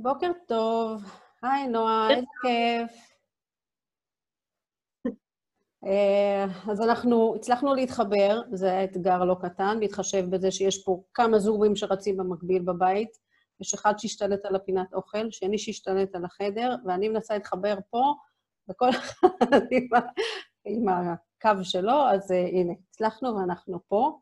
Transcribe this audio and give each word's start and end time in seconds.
בוקר 0.00 0.30
טוב. 0.48 1.02
היי, 1.42 1.68
נועה, 1.68 2.10
איזה 2.10 2.26
כיף. 2.42 3.18
אה, 5.86 6.44
אז 6.70 6.80
אנחנו 6.80 7.34
הצלחנו 7.36 7.74
להתחבר, 7.74 8.40
זה 8.52 8.70
היה 8.70 8.84
אתגר 8.84 9.24
לא 9.24 9.36
קטן, 9.42 9.76
בהתחשב 9.80 10.24
בזה 10.30 10.50
שיש 10.50 10.84
פה 10.84 11.02
כמה 11.14 11.38
זורים 11.38 11.76
שרצים 11.76 12.16
במקביל 12.16 12.62
בבית. 12.62 13.08
יש 13.60 13.74
אחד 13.74 13.98
שהשתלט 13.98 14.44
על 14.44 14.56
הפינת 14.56 14.94
אוכל, 14.94 15.30
שני 15.30 15.58
שהשתלט 15.58 16.14
על 16.14 16.24
החדר, 16.24 16.74
ואני 16.86 17.08
מנסה 17.08 17.34
להתחבר 17.34 17.78
פה, 17.90 18.14
וכל 18.70 18.90
אחד 18.90 19.60
עם, 19.70 19.88
עם 20.64 20.86
הקו 20.88 21.64
שלו, 21.64 22.08
אז 22.08 22.30
uh, 22.30 22.34
הנה, 22.34 22.72
הצלחנו 22.88 23.36
ואנחנו 23.36 23.78
פה. 23.88 24.18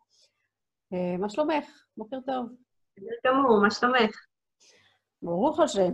Uh, 0.95 1.21
מה 1.21 1.29
שלומך? 1.29 1.85
בוקר 1.97 2.19
טוב. 2.27 2.47
בסדר 2.97 3.11
גמור, 3.27 3.63
מה 3.63 3.71
שלומך? 3.71 4.26
ברוך 5.23 5.61
השם. 5.61 5.93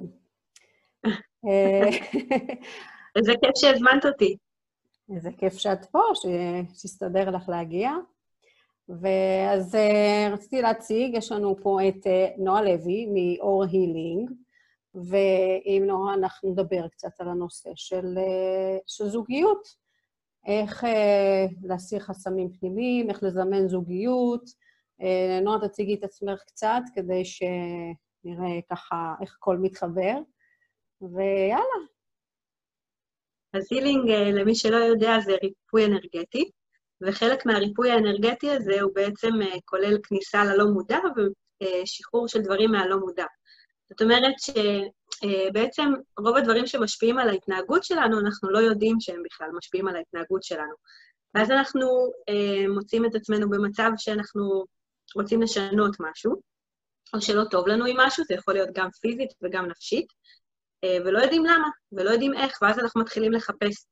איזה 3.16 3.32
כיף 3.42 3.56
שהזמנת 3.56 4.06
אותי. 4.06 4.36
איזה 5.14 5.30
כיף 5.38 5.58
שאת 5.58 5.84
פה, 5.84 6.00
שיסתדר 6.74 7.30
לך 7.30 7.48
להגיע. 7.48 7.90
ואז 8.88 9.74
uh, 9.74 10.32
רציתי 10.32 10.62
להציג, 10.62 11.14
יש 11.14 11.32
לנו 11.32 11.56
פה 11.62 11.78
את 11.88 12.06
uh, 12.06 12.42
נועה 12.42 12.62
לוי 12.62 13.06
מאור 13.06 13.64
הילינג, 13.64 14.30
ועם 14.94 15.84
נועה 15.84 16.14
אנחנו 16.14 16.50
נדבר 16.50 16.88
קצת 16.88 17.20
על 17.20 17.28
הנושא 17.28 17.70
של, 17.74 18.18
של 18.86 19.08
זוגיות, 19.08 19.68
איך 20.46 20.84
להסיר 21.62 22.00
חסמים 22.00 22.48
פנימיים, 22.52 23.10
איך 23.10 23.22
לזמן 23.22 23.68
זוגיות. 23.68 24.44
נועה, 25.42 25.68
תציגי 25.68 25.94
את 25.94 26.04
עצמך 26.04 26.42
קצת, 26.46 26.80
כדי 26.94 27.22
שנראה 28.22 28.60
ככה 28.70 29.14
איך 29.20 29.34
הכל 29.36 29.56
מתחבר, 29.56 30.14
ויאללה. 31.00 31.86
אז 33.54 33.66
הילינג, 33.70 34.10
למי 34.10 34.54
שלא 34.54 34.76
יודע, 34.76 35.20
זה 35.20 35.32
ריפוי 35.42 35.86
אנרגטי. 35.86 36.50
וחלק 37.02 37.46
מהריפוי 37.46 37.90
האנרגטי 37.90 38.50
הזה 38.50 38.80
הוא 38.80 38.92
בעצם 38.94 39.28
uh, 39.42 39.60
כולל 39.64 39.98
כניסה 40.02 40.44
ללא 40.44 40.64
מודע 40.64 40.98
ושחרור 41.16 42.28
של 42.28 42.40
דברים 42.40 42.70
מהלא 42.70 42.96
מודע. 42.96 43.24
זאת 43.90 44.02
אומרת 44.02 44.34
שבעצם 44.38 45.82
uh, 45.94 46.22
רוב 46.22 46.36
הדברים 46.36 46.66
שמשפיעים 46.66 47.18
על 47.18 47.28
ההתנהגות 47.28 47.84
שלנו, 47.84 48.20
אנחנו 48.20 48.50
לא 48.50 48.58
יודעים 48.58 49.00
שהם 49.00 49.22
בכלל 49.24 49.48
משפיעים 49.56 49.88
על 49.88 49.96
ההתנהגות 49.96 50.42
שלנו. 50.42 50.74
ואז 51.34 51.50
אנחנו 51.50 51.88
מוצאים 52.74 53.04
את 53.04 53.14
עצמנו 53.14 53.50
במצב 53.50 53.90
שאנחנו 53.96 54.64
רוצים 55.16 55.42
לשנות 55.42 55.96
משהו, 56.00 56.40
או 57.14 57.20
שלא 57.20 57.44
טוב 57.50 57.68
לנו 57.68 57.84
עם 57.84 57.96
משהו, 58.00 58.24
זה 58.28 58.34
יכול 58.34 58.54
להיות 58.54 58.68
גם 58.74 58.88
פיזית 59.00 59.30
וגם 59.42 59.66
נפשית, 59.66 60.06
uh, 60.86 60.88
ולא 61.04 61.18
יודעים 61.18 61.44
למה, 61.44 61.68
ולא 61.92 62.10
יודעים 62.10 62.34
איך, 62.34 62.58
ואז 62.62 62.78
אנחנו 62.78 63.00
מתחילים 63.00 63.32
לחפש 63.32 63.86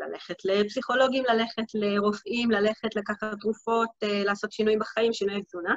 ללכת 0.00 0.34
לפסיכולוגים, 0.44 1.24
ללכת 1.28 1.64
לרופאים, 1.74 2.50
ללכת 2.50 2.96
לקחת 2.96 3.34
תרופות, 3.40 3.88
לעשות 4.02 4.52
שינויים 4.52 4.78
בחיים, 4.78 5.12
שינויי 5.12 5.42
תזונה. 5.42 5.74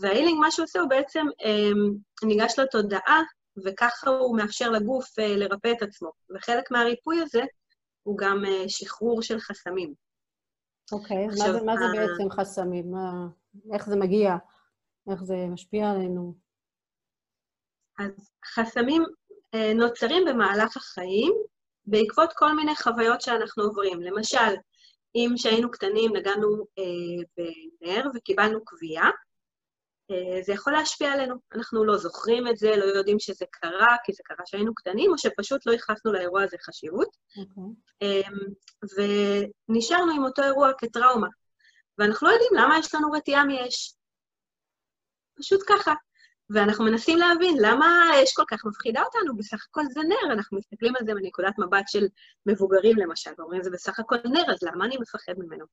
והאילינג, 0.00 0.40
מה 0.40 0.50
שהוא 0.50 0.64
עושה, 0.64 0.80
הוא 0.80 0.88
בעצם 0.88 1.26
ניגש 2.24 2.58
לתודעה, 2.58 3.22
וככה 3.64 4.10
הוא 4.10 4.36
מאפשר 4.36 4.70
לגוף 4.70 5.18
לרפא 5.18 5.72
את 5.76 5.82
עצמו. 5.82 6.10
וחלק 6.34 6.70
מהריפוי 6.70 7.20
הזה 7.20 7.42
הוא 8.02 8.18
גם 8.18 8.42
שחרור 8.68 9.22
של 9.22 9.40
חסמים. 9.40 9.94
אוקיי, 10.92 11.26
okay, 11.26 11.28
מה, 11.28 11.52
זה, 11.52 11.62
מה 11.62 11.74
זה 11.76 11.84
בעצם 11.92 12.30
חסמים? 12.30 12.90
מה, 12.90 13.26
איך 13.74 13.86
זה 13.86 13.96
מגיע? 13.96 14.36
איך 15.10 15.24
זה 15.24 15.34
משפיע 15.48 15.90
עלינו? 15.90 16.34
אז 17.98 18.30
חסמים 18.54 19.04
נוצרים 19.74 20.24
במהלך 20.24 20.76
החיים, 20.76 21.32
בעקבות 21.86 22.32
כל 22.32 22.56
מיני 22.56 22.76
חוויות 22.76 23.20
שאנחנו 23.20 23.64
עוברים. 23.64 24.02
למשל, 24.02 24.54
אם 25.14 25.30
כשהיינו 25.36 25.70
קטנים 25.70 26.16
נגענו 26.16 26.66
אה, 26.78 27.44
בנר 27.80 28.08
וקיבלנו 28.14 28.64
קביעה, 28.64 29.10
אה, 30.10 30.42
זה 30.42 30.52
יכול 30.52 30.72
להשפיע 30.72 31.12
עלינו. 31.12 31.34
אנחנו 31.54 31.84
לא 31.84 31.96
זוכרים 31.96 32.48
את 32.48 32.56
זה, 32.56 32.76
לא 32.76 32.84
יודעים 32.84 33.18
שזה 33.18 33.44
קרה, 33.50 33.96
כי 34.04 34.12
זה 34.12 34.22
קרה 34.24 34.44
כשהיינו 34.44 34.74
קטנים, 34.74 35.10
או 35.10 35.18
שפשוט 35.18 35.66
לא 35.66 35.72
ייחסנו 35.72 36.12
לאירוע 36.12 36.42
הזה 36.42 36.56
חשיבות. 36.62 37.08
Okay. 37.08 37.60
אוקיי. 38.02 38.22
אה, 39.02 39.46
ונשארנו 39.68 40.12
עם 40.12 40.24
אותו 40.24 40.42
אירוע 40.42 40.70
כטראומה. 40.78 41.28
ואנחנו 41.98 42.28
לא 42.28 42.32
יודעים 42.32 42.52
למה 42.54 42.78
יש 42.78 42.94
לנו 42.94 43.10
רתיעה 43.10 43.44
מאש. 43.44 43.94
פשוט 45.38 45.60
ככה. 45.68 45.94
ואנחנו 46.50 46.84
מנסים 46.84 47.18
להבין 47.18 47.56
למה 47.60 47.86
האש 47.86 48.32
כל 48.32 48.42
כך 48.48 48.64
מפחידה 48.64 49.02
אותנו, 49.02 49.36
בסך 49.36 49.66
הכל 49.70 49.82
זה 49.90 50.00
נר, 50.00 50.32
אנחנו 50.32 50.58
מסתכלים 50.58 50.96
על 50.96 51.06
זה 51.06 51.14
מנקודת 51.14 51.58
מבט 51.58 51.84
של 51.86 52.06
מבוגרים 52.46 52.96
למשל, 52.96 53.30
ואומרים, 53.38 53.62
זה 53.62 53.70
בסך 53.70 54.00
הכל 54.00 54.16
נר, 54.24 54.52
אז 54.52 54.62
למה 54.62 54.84
אני 54.84 54.96
מפחד 55.00 55.32
ממנו? 55.38 55.64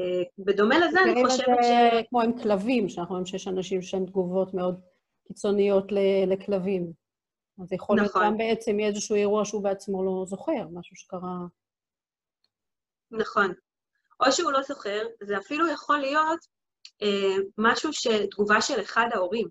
Uh, 0.00 0.28
בדומה 0.38 0.78
לזה, 0.78 0.98
אני 1.02 1.24
חושבת 1.26 1.58
ש... 1.62 2.06
כמו 2.08 2.22
עם 2.22 2.42
כלבים, 2.42 2.88
שאנחנו 2.88 3.12
רואים 3.12 3.26
שיש 3.26 3.48
אנשים 3.48 3.82
שהם 3.82 4.06
תגובות 4.06 4.54
מאוד 4.54 4.80
קיצוניות 5.28 5.84
לכלבים. 6.26 6.92
אז 7.62 7.72
יכול 7.72 7.96
להיות 7.96 8.08
נכון. 8.08 8.26
גם 8.26 8.38
בעצם 8.38 8.80
איזשהו 8.80 9.16
אירוע 9.16 9.44
שהוא 9.44 9.62
בעצמו 9.62 10.04
לא 10.04 10.24
זוכר, 10.26 10.68
משהו 10.72 10.96
שקרה... 10.96 11.38
נכון. 13.10 13.52
או 14.26 14.32
שהוא 14.32 14.52
לא 14.52 14.62
זוכר, 14.62 15.06
זה 15.22 15.38
אפילו 15.38 15.68
יכול 15.68 15.98
להיות 15.98 16.38
אה, 16.40 16.57
משהו 17.58 17.92
שתגובה 17.92 18.60
של 18.60 18.80
אחד 18.80 19.08
ההורים. 19.12 19.48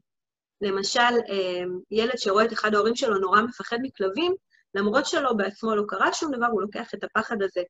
למשל, 0.62 1.00
אמ, 1.30 1.80
ילד 1.92 2.18
שרואה 2.18 2.46
את 2.46 2.54
אחד 2.54 2.76
ההורים 2.76 2.96
שלו 2.96 3.18
נורא 3.18 3.42
מפחד 3.42 3.78
מכלבים, 3.82 4.36
למרות 4.74 5.06
שלו 5.06 5.38
בעצמו 5.38 5.76
לא 5.76 5.84
קרה 5.88 6.14
שום 6.14 6.32
דבר, 6.32 6.46
הוא 6.46 6.62
לוקח 6.62 6.94
את 6.94 7.04
הפחד 7.04 7.42
הזה 7.42 7.62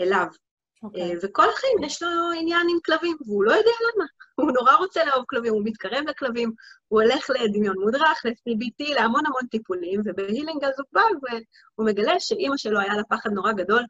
אליו. 0.00 0.26
Okay. 0.26 0.38
אוקיי. 0.82 1.02
אה, 1.02 1.16
וכל 1.22 1.50
החיים 1.50 1.82
יש 1.84 2.02
לו 2.02 2.08
עניין 2.40 2.66
עם 2.70 2.78
כלבים, 2.84 3.16
והוא 3.26 3.44
לא 3.44 3.52
יודע 3.52 3.70
למה. 3.70 4.04
הוא 4.36 4.52
נורא 4.52 4.74
רוצה 4.74 5.04
לאהוב 5.04 5.24
כלבים, 5.28 5.52
הוא 5.52 5.62
מתקרב 5.64 6.04
לכלבים, 6.08 6.52
הוא 6.88 7.02
הולך 7.02 7.30
לדמיון 7.30 7.78
מודרך, 7.78 8.22
ל-CBT, 8.24 8.94
להמון 8.94 9.26
המון 9.26 9.46
טיפולים, 9.50 10.00
ובהילינג 10.04 10.64
אז 10.64 10.72
הוא 10.78 10.86
בא 10.92 11.00
והוא 11.00 11.86
מגלה 11.86 12.20
שאימא 12.20 12.56
שלו 12.56 12.80
היה 12.80 12.94
לה 12.94 13.02
פחד 13.08 13.30
נורא 13.30 13.52
גדול 13.52 13.82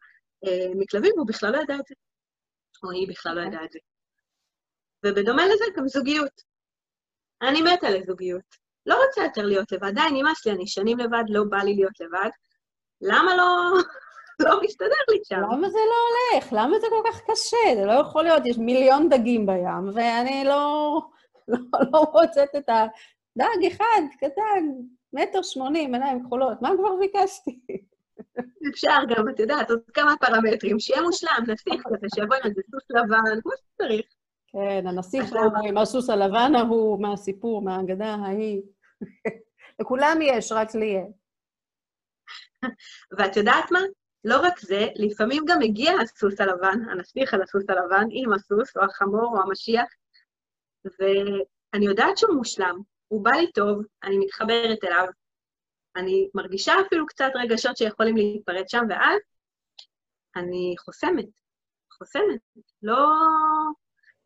אה, 0.47 0.67
מכלבים, 0.75 1.13
והוא 1.17 1.27
בכלל 1.27 1.53
לא 1.53 1.59
ידע 1.59 1.75
את 1.75 1.87
זה. 1.89 1.95
או 2.85 2.91
היא 2.91 3.09
בכלל 3.09 3.35
לא 3.35 3.41
אוקיי. 3.41 3.53
ידעה 3.53 3.65
את 3.65 3.73
זה. 3.73 3.79
ובדומה 5.05 5.47
לזה, 5.47 5.65
גם 5.77 5.89
זוגיות. 5.89 6.43
אני 7.43 7.63
מתה 7.63 7.91
לזוגיות. 7.91 8.65
לא 8.87 9.05
רוצה 9.07 9.23
יותר 9.23 9.43
להיות 9.43 9.73
לבד, 9.73 9.95
די, 9.95 10.01
נמאס 10.13 10.47
לי, 10.47 10.53
אני 10.53 10.67
שנים 10.67 10.99
לבד, 10.99 11.25
לא 11.29 11.45
בא 11.49 11.57
לי 11.57 11.75
להיות 11.75 12.01
לבד. 12.01 12.31
למה 13.01 13.37
לא... 13.37 13.73
לא 14.45 14.61
מסתדר 14.63 15.05
לי 15.11 15.19
שם. 15.25 15.41
למה 15.53 15.71
זה 15.71 15.79
לא 15.79 16.35
הולך? 16.35 16.53
למה 16.53 16.79
זה 16.79 16.87
כל 16.91 17.11
כך 17.11 17.21
קשה? 17.21 17.75
זה 17.75 17.85
לא 17.87 17.93
יכול 17.93 18.23
להיות, 18.23 18.47
יש 18.47 18.59
מיליון 18.59 19.09
דגים 19.09 19.47
בים, 19.47 19.89
ואני 19.95 20.45
לא, 20.45 21.01
לא, 21.49 21.59
לא 21.93 22.05
מוצאת 22.13 22.49
את 22.57 22.69
הדג 22.69 23.73
אחד, 23.73 24.03
קטן, 24.21 24.65
מטר 25.13 25.43
שמונים, 25.43 25.95
עיניים 25.95 26.25
כחולות, 26.25 26.63
מה 26.63 26.71
כבר 26.79 26.97
ביקשתי? 26.97 27.61
אפשר 28.73 28.99
גם, 29.09 29.29
את 29.29 29.41
יודעת, 29.41 29.71
עוד 29.71 29.81
כמה 29.95 30.15
פרמטרים, 30.21 30.81
שיהיה 30.81 31.03
מושלם, 31.03 31.45
נסיך 31.49 31.83
כזה, 31.85 32.07
שיבוא 32.15 32.37
עם 32.37 32.43
איזה 32.45 32.61
סוס 32.71 32.91
לבן, 32.91 33.41
כמו 33.43 33.53
שצריך. 33.57 34.07
כן, 34.55 34.87
הנסיך 34.87 35.25
עם 35.69 35.79
הסוס 35.79 36.11
הלבן 36.11 36.53
ההוא, 36.55 37.03
מהסיפור, 37.03 37.63
מהאגדה 37.63 38.15
ההיא. 38.15 38.63
לכולם 39.81 40.19
יש, 40.23 40.53
רק 40.53 40.75
לי 40.75 40.97
אין. 40.97 41.13
ואת 43.19 43.37
יודעת 43.37 43.71
מה? 43.71 43.79
לא 44.25 44.41
רק 44.43 44.61
זה, 44.61 44.87
לפעמים 44.95 45.43
גם 45.49 45.59
מגיע 45.59 45.93
הסוס 46.03 46.41
הלבן, 46.41 46.79
הנסיך 46.91 47.35
על 47.35 47.43
הסוס 47.43 47.65
הלבן, 47.69 48.07
עם 48.11 48.33
הסוס, 48.33 48.77
או 48.77 48.85
החמור, 48.85 49.37
או 49.37 49.43
המשיח, 49.43 49.89
ואני 50.85 51.87
יודעת 51.87 52.19
שהוא 52.19 52.35
מושלם, 52.35 52.79
הוא 53.09 53.25
בא 53.25 53.31
לי 53.31 53.53
טוב, 53.53 53.83
אני 54.03 54.19
מתחברת 54.19 54.85
אליו, 54.85 55.07
אני 55.97 56.29
מרגישה 56.35 56.73
אפילו 56.87 57.07
קצת 57.07 57.31
רגשות 57.35 57.77
שיכולים 57.77 58.17
להתפרץ 58.17 58.71
שם, 58.71 58.85
ואז 58.91 59.21
אני 60.37 60.75
חוסמת, 60.79 61.27
חוסמת. 61.93 62.41
לא, 62.83 62.97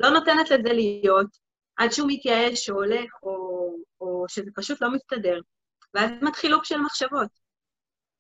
לא 0.01 0.11
נותנת 0.11 0.51
לזה 0.51 0.73
להיות, 0.73 1.27
עד 1.77 1.93
שהוא 1.93 2.09
מתייאש 2.13 2.71
או 2.71 2.75
הולך, 2.75 3.13
או, 3.23 3.77
או 4.01 4.25
שזה 4.29 4.51
פשוט 4.55 4.83
לא 4.83 4.93
מסתדר. 4.93 5.41
ואז 5.95 6.11
מתחיל 6.23 6.51
לופ 6.51 6.65
של 6.65 6.79
מחשבות. 6.79 7.29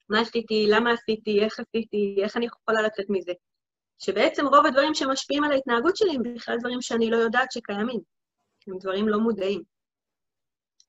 מה 0.09 0.21
עשיתי, 0.21 0.67
למה 0.69 0.91
עשיתי, 0.93 1.45
איך 1.45 1.61
עשיתי, 1.61 2.17
איך 2.23 2.37
אני 2.37 2.47
יכולה 2.47 2.83
לצאת 2.83 3.07
מזה. 3.09 3.33
שבעצם 3.99 4.47
רוב 4.47 4.67
הדברים 4.67 4.95
שמשפיעים 4.95 5.45
על 5.45 5.53
ההתנהגות 5.53 5.97
שלי 5.97 6.15
הם 6.15 6.35
בכלל 6.35 6.57
דברים 6.61 6.83
שאני 6.83 7.11
לא 7.11 7.17
יודעת 7.17 7.53
שקיימים. 7.53 8.01
הם 8.67 8.79
דברים 8.79 9.09
לא 9.09 9.19
מודעים. 9.19 9.63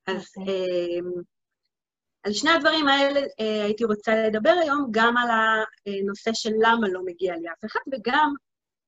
אז. 0.08 0.26
אה, 0.48 1.00
על 2.24 2.34
שני 2.34 2.52
הדברים 2.52 2.88
האלה 2.88 3.20
אה, 3.40 3.64
הייתי 3.64 3.84
רוצה 3.84 4.28
לדבר 4.28 4.54
היום, 4.62 4.88
גם 4.92 5.18
על 5.18 5.28
הנושא 5.30 6.32
של 6.34 6.50
למה 6.62 6.88
לא 6.90 7.02
מגיע 7.06 7.36
לי 7.36 7.48
אף 7.50 7.66
אחד, 7.66 7.80
וגם 7.94 8.34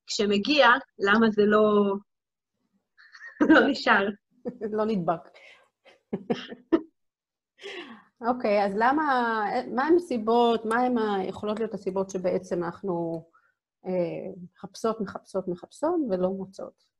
כשמגיע, 0.06 0.66
למה 0.98 1.30
זה 1.30 1.42
לא, 1.46 1.94
לא 3.40 3.68
נשאר. 3.68 4.08
לא 4.76 4.84
נדבק. 4.84 5.20
אוקיי, 8.28 8.64
אז 8.64 8.72
למה, 8.76 9.04
מה 9.74 9.84
הם 9.84 9.96
הסיבות, 9.96 10.64
מה 10.64 10.76
הם 10.80 10.94
יכולות 11.28 11.58
להיות 11.58 11.74
הסיבות 11.74 12.10
שבעצם 12.10 12.64
אנחנו 12.64 13.24
אה, 13.86 14.42
מחפשות, 14.42 15.00
מחפשות, 15.00 15.48
מחפשות 15.48 16.00
ולא 16.10 16.28
מוצאות? 16.28 16.92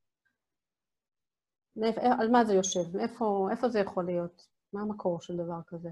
על 2.19 2.31
מה 2.31 2.45
זה 2.45 2.53
יושב? 2.53 2.97
איפה, 2.99 3.47
איפה 3.51 3.69
זה 3.69 3.79
יכול 3.79 4.05
להיות? 4.05 4.47
מה 4.73 4.81
המקור 4.81 5.21
של 5.21 5.37
דבר 5.37 5.59
כזה? 5.67 5.89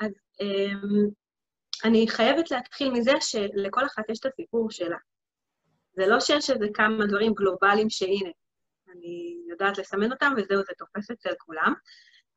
אז 0.00 0.12
אמ, 0.40 1.08
אני 1.84 2.08
חייבת 2.08 2.50
להתחיל 2.50 2.92
מזה 2.92 3.12
שלכל 3.20 3.86
אחת 3.86 4.10
יש 4.10 4.20
את 4.20 4.26
הסיפור 4.26 4.70
שלה. 4.70 4.96
זה 5.96 6.06
לא 6.06 6.20
שיש 6.20 6.50
איזה 6.50 6.66
כמה 6.74 7.06
דברים 7.06 7.34
גלובליים 7.34 7.90
שהנה, 7.90 8.30
אני 8.92 9.36
יודעת 9.50 9.78
לסמן 9.78 10.12
אותם 10.12 10.32
וזהו, 10.36 10.62
זה 10.66 10.72
תופס 10.78 11.10
אצל 11.10 11.30
כולם, 11.38 11.74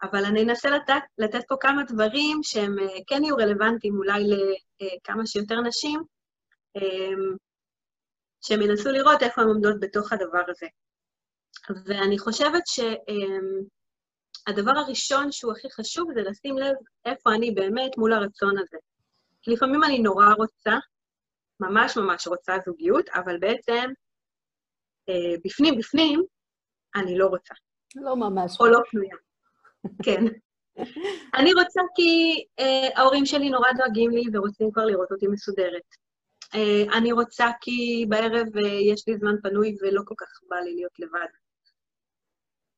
אבל 0.03 0.25
אני 0.25 0.43
אנסה 0.43 0.69
לתת, 0.69 0.93
לתת 1.17 1.41
פה 1.47 1.55
כמה 1.59 1.83
דברים 1.83 2.39
שהם 2.43 2.79
אה, 2.79 2.97
כן 3.07 3.23
יהיו 3.23 3.35
רלוונטיים 3.35 3.97
אולי 3.97 4.23
לכמה 4.81 5.25
שיותר 5.25 5.61
נשים, 5.61 6.03
אמ, 6.75 7.35
שהם 8.41 8.61
ינסו 8.61 8.89
לראות 8.89 9.23
איפה 9.23 9.41
הן 9.41 9.47
עומדות 9.47 9.79
בתוך 9.79 10.13
הדבר 10.13 10.43
הזה. 10.47 10.67
ואני 11.85 12.19
חושבת 12.19 12.63
שהדבר 12.67 14.71
אמ, 14.71 14.77
הראשון 14.77 15.31
שהוא 15.31 15.51
הכי 15.51 15.71
חשוב 15.71 16.13
זה 16.13 16.21
לשים 16.21 16.57
לב 16.57 16.75
איפה 17.05 17.33
אני 17.33 17.51
באמת 17.51 17.97
מול 17.97 18.13
הרצון 18.13 18.57
הזה. 18.57 18.77
כי 19.41 19.51
לפעמים 19.51 19.83
אני 19.83 19.99
נורא 19.99 20.33
רוצה, 20.37 20.77
ממש 21.59 21.97
ממש 21.97 22.27
רוצה 22.27 22.53
זוגיות, 22.65 23.09
אבל 23.09 23.37
בעצם 23.37 23.89
אה, 25.09 25.35
בפנים 25.45 25.77
בפנים 25.77 26.23
אני 26.95 27.17
לא 27.17 27.27
רוצה. 27.27 27.53
לא 27.95 28.15
ממש. 28.15 28.57
או 28.59 28.67
לא 28.67 28.79
פנויה. 28.91 29.15
כן. 30.03 30.25
אני 31.39 31.53
רוצה 31.53 31.81
כי 31.95 32.43
אה, 32.59 32.89
ההורים 32.95 33.25
שלי 33.25 33.49
נורא 33.49 33.67
דואגים 33.77 34.11
לי 34.11 34.23
ורוצים 34.33 34.71
כבר 34.71 34.85
לראות 34.85 35.11
אותי 35.11 35.27
מסודרת. 35.27 35.95
אה, 36.55 36.97
אני 36.97 37.11
רוצה 37.11 37.45
כי 37.61 38.05
בערב 38.09 38.57
אה, 38.57 38.93
יש 38.93 39.07
לי 39.07 39.17
זמן 39.17 39.35
פנוי 39.43 39.77
ולא 39.81 40.01
כל 40.05 40.15
כך 40.17 40.27
בא 40.49 40.55
לי 40.55 40.75
להיות 40.75 40.99
לבד. 40.99 41.27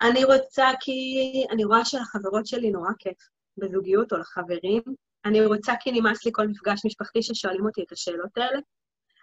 אני 0.01 0.23
רוצה 0.23 0.69
כי 0.79 1.21
אני 1.51 1.63
רואה 1.65 1.85
שלחברות 1.85 2.47
שלי 2.47 2.71
נורא 2.71 2.91
כיף 2.99 3.17
בזוגיות 3.57 4.13
או 4.13 4.17
לחברים. 4.17 4.81
אני 5.25 5.45
רוצה 5.45 5.73
כי 5.79 5.91
נמאס 5.91 6.25
לי 6.25 6.31
כל 6.33 6.47
מפגש 6.47 6.85
משפחתי 6.85 7.23
ששואלים 7.23 7.65
אותי 7.65 7.83
את 7.83 7.91
השאלות 7.91 8.37
האלה. 8.37 8.59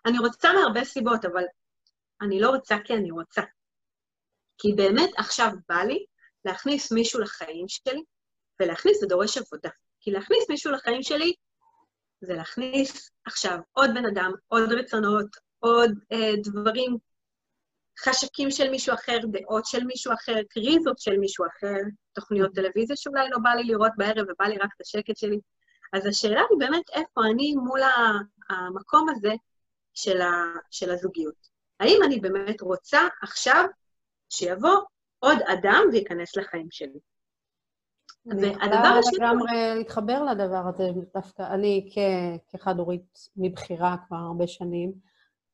אני 0.06 0.18
רוצה 0.18 0.52
מהרבה 0.52 0.84
סיבות, 0.84 1.24
אבל 1.24 1.44
אני 2.22 2.40
לא 2.40 2.50
רוצה 2.50 2.76
כי 2.84 2.94
אני 2.94 3.10
רוצה. 3.10 3.42
כי 4.58 4.72
באמת 4.76 5.10
עכשיו 5.16 5.50
בא 5.68 5.82
לי 5.82 6.04
להכניס 6.44 6.92
מישהו 6.92 7.20
לחיים 7.20 7.68
שלי, 7.68 8.02
ולהכניס 8.60 9.00
זה 9.00 9.06
דורש 9.06 9.38
עבודה. 9.38 9.70
כי 10.00 10.10
להכניס 10.10 10.50
מישהו 10.50 10.72
לחיים 10.72 11.02
שלי 11.02 11.32
זה 12.20 12.34
להכניס 12.34 13.10
עכשיו 13.24 13.58
עוד 13.72 13.90
בן 13.94 14.06
אדם, 14.06 14.32
עוד 14.48 14.72
רצונות, 14.72 15.26
עוד 15.58 15.90
אה, 16.12 16.32
דברים, 16.42 16.96
חשקים 18.00 18.50
של 18.50 18.70
מישהו 18.70 18.94
אחר, 18.94 19.18
דעות 19.30 19.66
של 19.66 19.84
מישהו 19.84 20.12
אחר, 20.12 20.34
קריזות 20.50 20.98
של 20.98 21.16
מישהו 21.16 21.44
אחר, 21.46 21.76
תוכניות 22.12 22.54
טלוויזיה 22.54 22.96
שאולי 22.96 23.28
לא 23.30 23.38
בא 23.42 23.50
לי 23.50 23.64
לראות 23.64 23.92
בערב 23.96 24.26
ובא 24.28 24.44
לי 24.44 24.58
רק 24.58 24.70
את 24.76 24.80
השקט 24.80 25.16
שלי. 25.16 25.38
אז 25.93 26.06
השאלה 26.06 26.40
היא 26.50 26.58
באמת 26.58 26.90
איפה 26.93 27.20
אני 27.31 27.55
מול 27.55 27.81
המקום 28.50 29.08
הזה 29.08 29.32
של, 29.94 30.20
ה, 30.20 30.32
של 30.70 30.90
הזוגיות. 30.90 31.49
האם 31.81 32.00
אני 32.05 32.20
באמת 32.20 32.61
רוצה 32.61 33.00
עכשיו 33.23 33.64
שיבוא 34.29 34.76
עוד 35.19 35.38
אדם 35.43 35.82
וייכנס 35.93 36.37
לחיים 36.37 36.67
שלי? 36.70 36.99
והדבר 38.26 38.99
השני... 38.99 38.99
אני 38.99 38.99
יכולה 38.99 39.32
לגמרי 39.32 39.75
להתחבר 39.79 40.23
לדבר 40.23 40.69
הזה, 40.69 40.90
דווקא 41.14 41.43
אני 41.43 41.91
כחד-הורית 42.49 43.19
מבחירה 43.37 43.96
כבר 44.06 44.17
הרבה 44.17 44.46
שנים, 44.46 44.93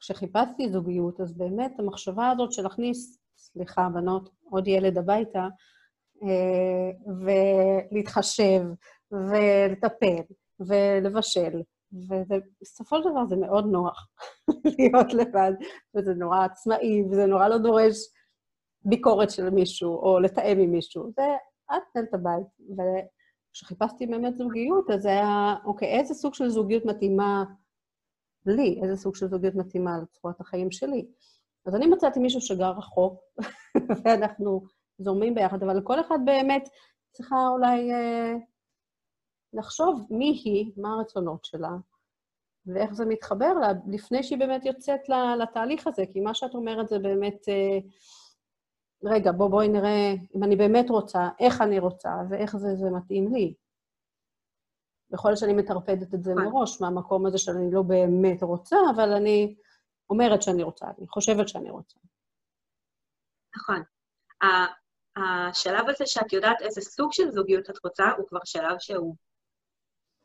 כשחיפשתי 0.01 0.69
זוגיות, 0.73 1.21
אז 1.21 1.33
באמת 1.33 1.73
המחשבה 1.79 2.31
הזאת 2.31 2.53
של 2.53 2.63
להכניס, 2.63 3.19
סליחה, 3.37 3.89
בנות, 3.95 4.31
עוד 4.51 4.69
ילד 4.69 4.99
הביתה, 4.99 5.49
אה, 6.23 6.91
ולהתחשב, 7.91 8.63
ולטפל, 9.15 10.23
ולבשל, 10.61 11.63
ובסופו 11.93 12.97
של 12.97 13.11
דבר 13.11 13.27
זה 13.27 13.37
מאוד 13.37 13.67
נוח 13.67 14.09
להיות 14.79 15.15
לבד, 15.15 15.53
וזה 15.95 16.15
נורא 16.15 16.45
עצמאי, 16.45 17.03
וזה 17.11 17.27
נורא 17.27 17.49
לא 17.49 17.59
דורש 17.59 17.97
ביקורת 18.85 19.31
של 19.31 19.51
מישהו, 19.51 19.97
או 19.97 20.21
לתאם 20.21 20.59
עם 20.59 20.71
מישהו. 20.71 21.13
זה 21.17 21.23
את 21.77 21.83
תנהל 21.93 22.07
את 22.09 22.15
הבית. 22.15 22.47
וכשחיפשתי 23.51 24.07
באמת 24.07 24.37
זוגיות, 24.37 24.91
אז 24.91 25.03
זה 25.03 25.09
היה, 25.09 25.55
אוקיי, 25.65 25.89
איזה 25.89 26.15
סוג 26.15 26.35
של 26.35 26.49
זוגיות 26.49 26.85
מתאימה 26.85 27.45
לי? 28.47 28.81
איזה 28.83 28.97
סוג 28.97 29.17
של 29.17 29.29
זוגיות 29.29 29.55
מתאימה 29.55 29.99
לצורת 30.03 30.41
החיים 30.41 30.71
שלי? 30.71 31.07
אז 31.67 31.75
אני 31.75 31.87
מצאתי 31.87 32.21
מישהו 32.21 32.41
שגר 32.41 32.71
רחוק, 32.71 33.21
ואנחנו 34.05 34.63
זורמים 34.99 35.35
ביחד, 35.35 35.63
אבל 35.63 35.81
כל 35.85 36.01
אחד 36.01 36.19
באמת 36.25 36.69
צריכה 37.13 37.49
אולי 37.49 37.93
אה, 37.93 38.35
לחשוב 39.55 40.07
מי 40.11 40.41
היא, 40.45 40.73
מה 40.77 40.95
הרצונות 40.95 41.45
שלה, 41.45 41.71
ואיך 42.67 42.93
זה 42.93 43.05
מתחבר 43.05 43.53
לה, 43.55 43.69
לפני 43.87 44.23
שהיא 44.23 44.39
באמת 44.39 44.65
יוצאת 44.65 45.01
לתהליך 45.43 45.87
הזה, 45.87 46.03
כי 46.13 46.21
מה 46.21 46.35
שאת 46.35 46.55
אומרת 46.55 46.89
זה 46.89 46.99
באמת... 46.99 47.49
אה, 47.49 47.79
רגע, 49.05 49.33
בוא, 49.33 49.49
בואי 49.49 49.69
נראה 49.69 50.15
אם 50.37 50.45
אני 50.45 50.57
באמת 50.57 50.91
רוצה, 50.91 51.29
איך 51.41 51.61
אני 51.61 51.79
רוצה 51.79 52.11
ואיך 52.31 52.57
זה, 52.57 52.77
זה 52.77 52.91
מתאים 52.91 53.35
לי. 53.35 53.55
יכול 55.15 55.31
להיות 55.31 55.41
שאני 55.41 55.53
מטרפדת 55.53 56.15
את 56.15 56.23
זה 56.23 56.35
נכון. 56.35 56.45
מראש, 56.45 56.81
מהמקום 56.81 57.27
הזה 57.27 57.39
שאני 57.39 57.71
לא 57.73 57.83
באמת 57.83 58.43
רוצה, 58.43 58.77
אבל 58.95 59.13
אני 59.13 59.55
אומרת 60.11 60.43
שאני 60.43 60.63
רוצה, 60.63 60.87
אני 60.99 61.09
חושבת 61.09 61.49
שאני 61.49 61.71
רוצה. 61.71 61.99
נכון. 63.57 63.83
השלב 65.17 65.89
הזה 65.89 66.07
שאת 66.07 66.33
יודעת 66.33 66.63
איזה 66.63 66.81
סוג 66.81 67.13
של 67.13 67.31
זוגיות 67.31 67.71
את 67.71 67.85
רוצה, 67.85 68.05
הוא 68.19 68.29
כבר 68.29 68.41
שלב 68.45 68.77
שהוא, 68.79 69.17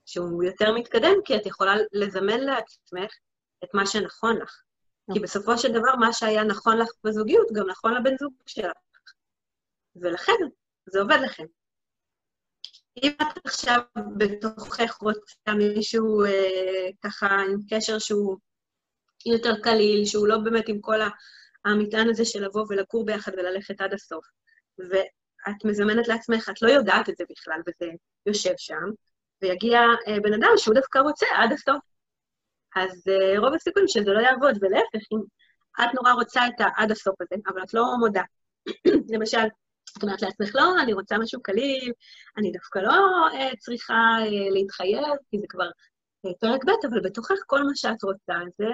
שהוא 0.10 0.44
יותר 0.44 0.74
מתקדם, 0.74 1.14
כי 1.26 1.36
את 1.36 1.46
יכולה 1.46 1.74
לזמן 1.92 2.40
לעצמך 2.40 3.12
את 3.64 3.70
מה 3.74 3.86
שנכון 3.86 4.38
לך. 4.38 4.62
כי 5.14 5.20
בסופו 5.20 5.58
של 5.58 5.72
דבר, 5.72 5.96
מה 6.00 6.14
שהיה 6.14 6.44
נכון 6.44 6.78
לך 6.78 6.90
בזוגיות, 7.04 7.48
גם 7.54 7.70
נכון 7.70 7.94
לבן 7.94 8.18
זוג 8.18 8.34
שלך. 8.48 8.72
ולכן, 9.96 10.34
זה 10.86 11.00
עובד 11.00 11.18
לכם. 11.24 11.46
אם 13.04 13.12
את 13.22 13.46
עכשיו 13.46 13.82
בתוכך 14.18 14.98
רוצה 15.02 15.54
מישהו 15.58 16.26
אה, 16.26 16.90
ככה 17.04 17.28
עם 17.28 17.58
קשר 17.70 18.00
שהוא 18.00 18.38
יותר 19.26 19.62
קליל, 19.64 20.06
שהוא 20.06 20.28
לא 20.28 20.38
באמת 20.38 20.68
עם 20.68 20.82
כל 20.82 21.00
המטען 21.66 22.10
הזה 22.10 22.26
של 22.26 22.46
לבוא 22.46 22.66
ולגור 22.70 23.06
ביחד 23.06 23.32
וללכת 23.34 23.82
עד 23.82 23.94
הסוף, 23.94 24.26
ואת 24.80 25.66
מזמנת 25.66 26.08
לעצמך, 26.08 26.50
את 26.50 26.62
לא 26.62 26.70
יודעת 26.70 27.10
את 27.10 27.18
זה 27.18 27.24
בכלל, 27.30 27.62
וזה 27.68 27.92
יושב 28.26 28.54
שם, 28.58 28.90
ויגיע 29.42 29.80
אה, 30.08 30.20
בן 30.24 30.34
אדם 30.34 30.52
שהוא 30.58 30.76
דווקא 30.76 31.00
רוצה 31.00 31.26
עד 31.36 31.52
הסוף. 31.52 31.90
אז 32.76 33.04
uh, 33.08 33.40
רוב 33.40 33.54
הסיכויים 33.54 33.88
שזה 33.88 34.12
לא 34.14 34.20
יעבוד, 34.20 34.58
ולהפך, 34.62 35.08
אם 35.14 35.20
את 35.84 35.94
נורא 35.94 36.12
רוצה 36.14 36.48
את 36.48 36.54
העד 36.60 36.92
הסוף 36.92 37.16
הזה, 37.22 37.42
אבל 37.48 37.64
את 37.64 37.74
לא 37.74 37.84
מודה. 38.00 38.24
למשל, 39.14 39.48
את 39.98 40.04
אומרת 40.04 40.22
לעצמך, 40.22 40.56
לא, 40.56 40.82
אני 40.84 40.94
רוצה 40.94 41.18
משהו 41.18 41.42
קליל, 41.42 41.92
אני 42.38 42.52
דווקא 42.52 42.80
לא 42.80 43.28
uh, 43.32 43.58
צריכה 43.60 44.18
uh, 44.26 44.54
להתחייב, 44.54 45.16
כי 45.30 45.40
זה 45.40 45.46
כבר 45.50 45.70
uh, 46.28 46.30
פרק 46.40 46.66
ב', 46.66 46.86
אבל 46.90 47.02
בתוכך 47.04 47.36
כל 47.48 47.64
מה 47.64 47.76
שאת 47.76 48.04
רוצה 48.04 48.34
זה 48.58 48.66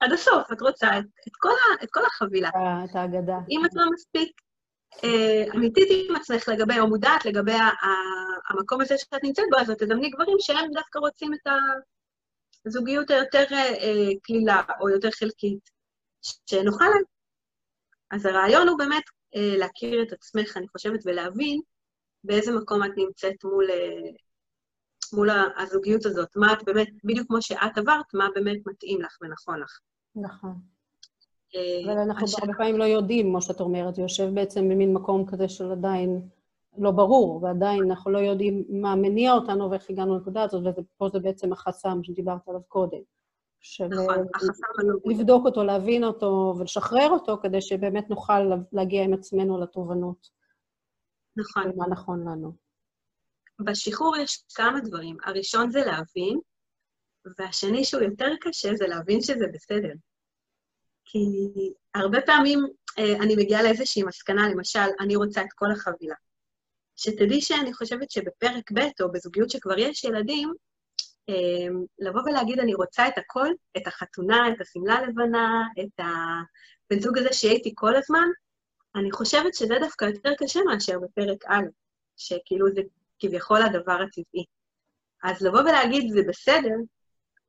עד 0.00 0.12
הסוף, 0.12 0.52
את 0.52 0.60
רוצה 0.60 0.98
את, 0.98 1.04
את, 1.28 1.32
כל, 1.36 1.48
ה, 1.48 1.84
את 1.84 1.88
כל 1.90 2.06
החבילה. 2.06 2.48
את 2.84 2.96
ההגדה. 2.96 3.38
אם 3.50 3.64
את 3.64 3.70
לא 3.74 3.84
מספיק 3.92 4.40
אמיתית 5.54 5.88
עם 6.08 6.16
עצמך 6.16 6.48
לגבי, 6.48 6.80
או 6.80 6.88
מודעת 6.88 7.24
לגבי 7.24 7.56
המקום 8.50 8.80
הזה 8.80 8.98
שאת 8.98 9.24
נמצאת 9.24 9.44
בו, 9.50 9.60
אז 9.60 9.70
את 9.70 9.82
תזמני 9.82 10.10
גברים 10.10 10.36
שהם 10.40 10.70
דווקא 10.74 10.98
רוצים 10.98 11.34
את. 11.34 11.48
הזוגיות 12.66 13.10
היותר 13.10 13.44
אה, 13.52 14.10
קלילה 14.22 14.62
או 14.80 14.88
יותר 14.88 15.10
חלקית, 15.10 15.70
שנוכל 16.46 16.84
להם. 16.84 17.02
אז 18.10 18.26
הרעיון 18.26 18.68
הוא 18.68 18.78
באמת 18.78 19.04
אה, 19.34 19.56
להכיר 19.58 20.02
את 20.02 20.12
עצמך, 20.12 20.56
אני 20.56 20.68
חושבת, 20.68 21.00
ולהבין 21.04 21.60
באיזה 22.24 22.52
מקום 22.52 22.84
את 22.84 22.90
נמצאת 22.96 23.44
מול, 23.44 23.70
אה, 23.70 24.10
מול 25.12 25.30
הזוגיות 25.56 26.06
הזאת. 26.06 26.28
מה 26.36 26.52
את 26.52 26.64
באמת, 26.64 26.88
בדיוק 27.04 27.26
כמו 27.26 27.42
שאת 27.42 27.78
עברת, 27.78 28.14
מה 28.14 28.28
באמת 28.34 28.58
מתאים 28.66 29.02
לך 29.02 29.18
ונכון 29.20 29.60
לך. 29.60 29.78
נכון. 30.16 30.73
אה, 31.56 31.80
אבל 31.84 31.98
אנחנו 31.98 32.26
הרבה 32.40 32.52
פעמים 32.58 32.76
לא 32.76 32.84
יודעים, 32.84 33.26
כמו 33.26 33.42
שאת 33.42 33.60
אומרת, 33.60 33.94
זה 33.94 34.02
יושב 34.02 34.30
בעצם 34.34 34.68
במין 34.68 34.94
מקום 34.94 35.26
כזה 35.26 35.48
של 35.48 35.72
עדיין 35.72 36.28
לא 36.78 36.90
ברור, 36.90 37.42
ועדיין 37.42 37.90
אנחנו 37.90 38.10
לא 38.10 38.18
יודעים 38.18 38.64
מה 38.68 38.94
מניע 38.94 39.32
אותנו 39.32 39.70
ואיך 39.70 39.90
הגענו 39.90 40.14
לנקודה 40.14 40.42
הזאת, 40.42 40.74
ופה 40.78 41.08
זה 41.08 41.18
בעצם 41.18 41.52
החסם 41.52 42.00
שדיברת 42.02 42.48
עליו 42.48 42.60
קודם. 42.68 43.00
של 43.60 43.86
נכון, 43.86 44.18
אה, 44.18 45.12
לבדוק 45.12 45.46
אותו, 45.46 45.64
להבין 45.64 46.04
אותו 46.04 46.54
ולשחרר 46.58 47.08
אותו, 47.10 47.38
כדי 47.42 47.60
שבאמת 47.60 48.10
נוכל 48.10 48.40
להגיע 48.72 49.04
עם 49.04 49.14
עצמנו 49.14 49.60
לתובנות. 49.60 50.28
נכון. 51.36 51.72
מה 51.76 51.86
נכון 51.86 52.28
לנו. 52.28 52.52
בשחרור 53.60 54.16
יש 54.16 54.44
כמה 54.54 54.80
דברים. 54.80 55.16
הראשון 55.24 55.70
זה 55.70 55.78
להבין, 55.78 56.40
והשני 57.38 57.84
שהוא 57.84 58.02
יותר 58.02 58.28
קשה 58.40 58.74
זה 58.74 58.86
להבין 58.86 59.20
שזה 59.20 59.44
בסדר. 59.52 59.92
כי 61.04 61.28
הרבה 61.94 62.20
פעמים 62.20 62.58
אה, 62.98 63.16
אני 63.16 63.36
מגיעה 63.36 63.62
לאיזושהי 63.62 64.02
מסקנה, 64.02 64.48
למשל, 64.48 64.88
אני 65.00 65.16
רוצה 65.16 65.42
את 65.42 65.52
כל 65.54 65.70
החבילה. 65.72 66.14
שתדעי 66.96 67.40
שאני 67.40 67.74
חושבת 67.74 68.10
שבפרק 68.10 68.72
ב', 68.72 69.02
או 69.02 69.12
בזוגיות 69.12 69.50
שכבר 69.50 69.78
יש 69.78 70.04
ילדים, 70.04 70.52
אה, 71.28 71.74
לבוא 71.98 72.20
ולהגיד, 72.22 72.58
אני 72.58 72.74
רוצה 72.74 73.08
את 73.08 73.18
הכל, 73.18 73.48
את 73.76 73.86
החתונה, 73.86 74.48
את 74.48 74.60
השמלה 74.60 74.94
הלבנה, 74.94 75.62
את 75.80 76.00
הבן 76.00 77.00
זוג 77.02 77.18
הזה 77.18 77.32
שיהיה 77.32 77.54
איתי 77.54 77.72
כל 77.74 77.96
הזמן, 77.96 78.28
אני 78.96 79.12
חושבת 79.12 79.54
שזה 79.54 79.74
דווקא 79.80 80.04
יותר 80.04 80.32
קשה 80.38 80.60
מאשר 80.66 80.98
בפרק 80.98 81.44
א', 81.46 81.64
שכאילו 82.16 82.66
זה 82.74 82.80
כביכול 83.18 83.62
הדבר 83.62 83.92
הטבעי. 84.02 84.44
אז 85.22 85.42
לבוא 85.42 85.60
ולהגיד, 85.60 86.12
זה 86.12 86.20
בסדר, 86.28 86.76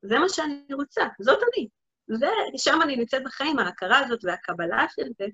זה 0.02 0.18
מה 0.18 0.28
שאני 0.28 0.74
רוצה, 0.74 1.04
זאת 1.20 1.38
אני. 1.42 1.68
זה, 2.08 2.26
שם 2.56 2.78
אני 2.82 2.96
נמצאת 2.96 3.22
בחיים, 3.24 3.58
ההכרה 3.58 3.98
הזאת 3.98 4.24
והקבלה 4.24 4.86
של 4.94 5.06
זה, 5.18 5.24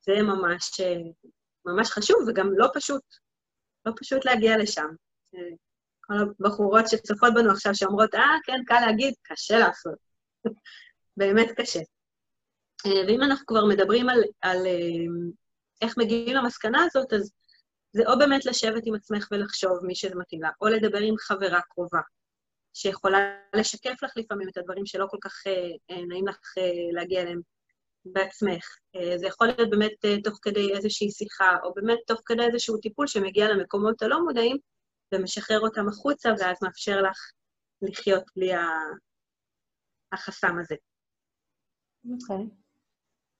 זה 0.00 0.22
ממש, 0.22 0.80
ממש 1.64 1.90
חשוב 1.90 2.16
וגם 2.28 2.50
לא 2.56 2.68
פשוט. 2.74 3.02
לא 3.86 3.92
פשוט 3.96 4.24
להגיע 4.24 4.58
לשם. 4.58 4.88
כל 6.00 6.14
הבחורות 6.14 6.88
שצופות 6.88 7.34
בנו 7.34 7.50
עכשיו 7.50 7.74
שאומרות, 7.74 8.14
אה, 8.14 8.36
כן, 8.44 8.64
קל 8.66 8.80
להגיד, 8.86 9.14
קשה 9.22 9.58
לעשות. 9.58 9.98
באמת 11.18 11.48
קשה. 11.60 11.80
ואם 13.08 13.22
אנחנו 13.22 13.46
כבר 13.46 13.64
מדברים 13.64 14.08
על, 14.08 14.22
על 14.40 14.66
איך 15.82 15.98
מגיעים 15.98 16.36
למסקנה 16.36 16.84
הזאת, 16.84 17.12
אז 17.12 17.32
זה 17.92 18.02
או 18.06 18.18
באמת 18.18 18.46
לשבת 18.46 18.82
עם 18.86 18.94
עצמך 18.94 19.28
ולחשוב 19.30 19.78
מי 19.82 19.94
שזה 19.94 20.14
מתאים 20.14 20.42
לה, 20.42 20.50
או 20.60 20.66
לדבר 20.66 20.98
עם 20.98 21.14
חברה 21.18 21.60
קרובה, 21.60 22.00
שיכולה 22.76 23.18
לשקף 23.54 24.02
לך 24.02 24.12
לפעמים 24.16 24.48
את 24.48 24.56
הדברים 24.56 24.86
שלא 24.86 25.06
כל 25.10 25.16
כך 25.20 25.46
אה, 25.46 26.04
נעים 26.06 26.28
לך 26.28 26.38
אה, 26.58 26.92
להגיע 26.92 27.22
אליהם 27.22 27.40
בעצמך. 28.04 28.64
אה, 28.96 29.18
זה 29.18 29.26
יכול 29.26 29.46
להיות 29.46 29.70
באמת 29.70 30.04
אה, 30.04 30.22
תוך 30.24 30.38
כדי 30.42 30.72
איזושהי 30.74 31.10
שיחה, 31.10 31.56
או 31.62 31.74
באמת 31.74 31.98
תוך 32.06 32.20
כדי 32.26 32.42
איזשהו 32.42 32.78
טיפול 32.78 33.06
שמגיע 33.06 33.48
למקומות 33.48 34.02
הלא 34.02 34.24
מודעים, 34.24 34.56
ומשחרר 35.14 35.60
אותם 35.60 35.88
החוצה, 35.88 36.28
ואז 36.38 36.56
מאפשר 36.62 37.02
לך 37.02 37.18
לחיות 37.82 38.24
בלי 38.36 38.50
החסם 40.12 40.58
הזה. 40.60 40.74
אוקיי. 42.12 42.36
Okay. 42.36 42.66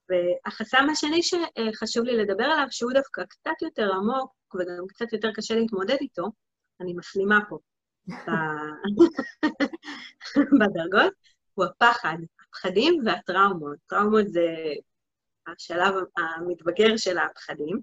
והחסם 0.09 0.87
השני 0.93 1.21
שחשוב 1.23 2.05
לי 2.05 2.17
לדבר 2.17 2.45
עליו, 2.45 2.67
שהוא 2.71 2.93
דווקא 2.93 3.23
קצת 3.25 3.63
יותר 3.63 3.89
עמוק 3.93 4.35
וגם 4.55 4.87
קצת 4.89 5.13
יותר 5.13 5.29
קשה 5.35 5.55
להתמודד 5.55 5.97
איתו, 6.01 6.23
אני 6.81 6.95
מסלימה 6.95 7.39
פה 7.49 7.59
בדרגות, 10.61 11.13
הוא 11.55 11.65
הפחד, 11.65 12.17
הפחדים 12.41 13.03
והטראומות. 13.07 13.79
טראומות 13.87 14.29
זה 14.29 14.47
השלב 15.47 15.95
המתבגר 16.17 16.97
של 16.97 17.19
הפחדים, 17.19 17.81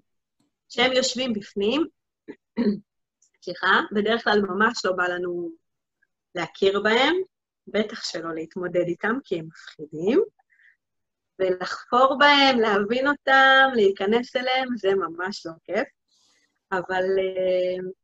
שהם 0.68 0.92
יושבים 0.92 1.32
בפנים, 1.32 1.86
סליחה, 3.42 3.80
בדרך 3.92 4.24
כלל 4.24 4.42
ממש 4.42 4.84
לא 4.84 4.92
בא 4.92 5.04
לנו 5.04 5.50
להכיר 6.34 6.82
בהם, 6.82 7.14
בטח 7.66 8.04
שלא 8.04 8.34
להתמודד 8.34 8.84
איתם, 8.86 9.18
כי 9.24 9.38
הם 9.38 9.46
מפחידים. 9.46 10.22
ולחפור 11.38 12.18
בהם, 12.18 12.60
להבין 12.60 13.08
אותם, 13.08 13.68
להיכנס 13.74 14.36
אליהם, 14.36 14.68
זה 14.76 14.94
ממש 14.94 15.46
לא 15.46 15.52
כיף. 15.64 15.88
אבל 16.72 17.02
uh, 17.02 18.03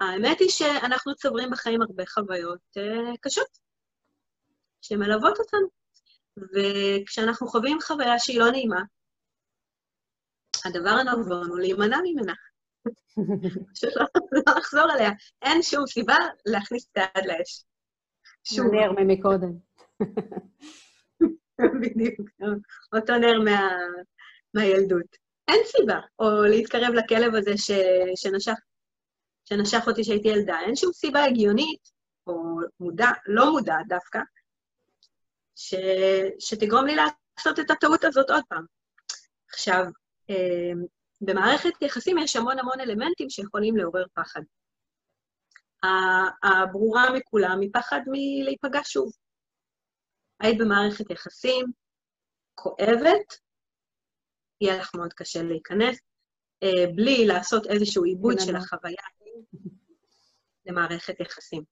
האמת 0.00 0.38
היא 0.40 0.48
שאנחנו 0.48 1.14
צוברים 1.14 1.50
בחיים 1.50 1.82
הרבה 1.82 2.06
חוויות 2.06 2.60
uh, 2.78 3.16
קשות, 3.20 3.58
שמלוות 4.82 5.38
אותנו. 5.38 5.68
וכשאנחנו 6.36 7.48
חווים 7.48 7.78
חוויה 7.80 8.18
שהיא 8.18 8.40
לא 8.40 8.50
נעימה, 8.50 8.82
הדבר 10.64 10.90
הנבון 10.90 11.48
הוא 11.48 11.58
להימנע 11.58 11.96
ממנה. 12.04 12.32
פשוט 13.74 13.96
לא, 13.96 14.06
לחזור 14.58 14.90
עליה. 14.92 15.10
אין 15.42 15.62
שום 15.62 15.86
סיבה 15.86 16.16
להכניס 16.46 16.88
את 16.92 16.96
היד 16.96 17.26
לאש. 17.26 17.64
שום 18.44 18.66
נר 18.74 18.92
ממקודם. 18.92 19.52
בדיוק, 21.80 22.28
אותו 22.96 23.18
נר 23.18 23.40
מה, 23.44 23.68
מהילדות. 24.54 25.16
אין 25.48 25.60
סיבה. 25.64 26.00
או 26.18 26.42
להתקרב 26.42 26.94
לכלב 26.94 27.34
הזה 27.34 27.56
ש, 27.56 27.70
שנשך, 28.16 28.54
שנשך 29.50 29.84
אותי 29.86 30.02
כשהייתי 30.02 30.28
ילדה. 30.28 30.60
אין 30.60 30.76
שום 30.76 30.92
סיבה 30.92 31.24
הגיונית, 31.24 31.90
או 32.26 32.58
מודע, 32.80 33.08
לא 33.26 33.52
מודע 33.52 33.76
דווקא, 33.88 34.18
ש, 35.56 35.74
שתגרום 36.38 36.86
לי 36.86 36.96
לעשות 36.96 37.58
את 37.60 37.70
הטעות 37.70 38.04
הזאת 38.04 38.30
עוד 38.30 38.44
פעם. 38.48 38.64
עכשיו, 39.48 39.84
אה, 40.30 40.72
במערכת 41.20 41.82
יחסים 41.82 42.18
יש 42.18 42.36
המון 42.36 42.58
המון 42.58 42.80
אלמנטים 42.80 43.30
שיכולים 43.30 43.76
לעורר 43.76 44.04
פחד. 44.14 44.40
הברורה 46.42 47.12
מכולם 47.16 47.60
היא 47.60 47.70
פחד 47.72 48.00
מלהיפגע 48.06 48.80
שוב. 48.84 49.12
היית 50.40 50.58
במערכת 50.58 51.10
יחסים 51.10 51.66
כואבת, 52.54 53.34
יהיה 54.60 54.76
לך 54.76 54.94
מאוד 54.94 55.12
קשה 55.12 55.42
להיכנס, 55.42 55.98
אה, 56.62 56.92
בלי 56.94 57.26
לעשות 57.26 57.66
איזשהו 57.66 58.04
עיבוד 58.04 58.36
של 58.40 58.56
החוויה 58.56 59.02
למערכת 60.66 61.20
יחסים. 61.20 61.62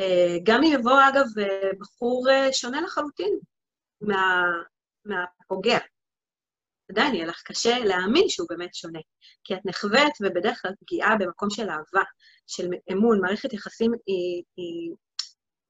אה, 0.00 0.36
גם 0.42 0.64
אם 0.64 0.72
יבוא, 0.72 1.00
אגב, 1.08 1.26
בחור 1.80 2.30
אה, 2.30 2.52
שונה 2.52 2.80
לחלוטין 2.80 3.38
מה, 4.00 4.42
מהפוגע, 5.04 5.78
עדיין 6.90 7.14
יהיה 7.14 7.26
לך 7.26 7.42
קשה 7.44 7.78
להאמין 7.78 8.28
שהוא 8.28 8.48
באמת 8.50 8.74
שונה. 8.74 9.00
כי 9.44 9.54
את 9.54 9.60
נחווית, 9.64 10.14
ובדרך 10.20 10.62
כלל 10.62 10.72
פגיעה 10.80 11.16
במקום 11.16 11.50
של 11.50 11.68
אהבה, 11.70 12.02
של 12.46 12.68
אמון, 12.92 13.20
מערכת 13.20 13.52
יחסים 13.52 13.92
היא, 14.06 14.42
היא 14.56 14.94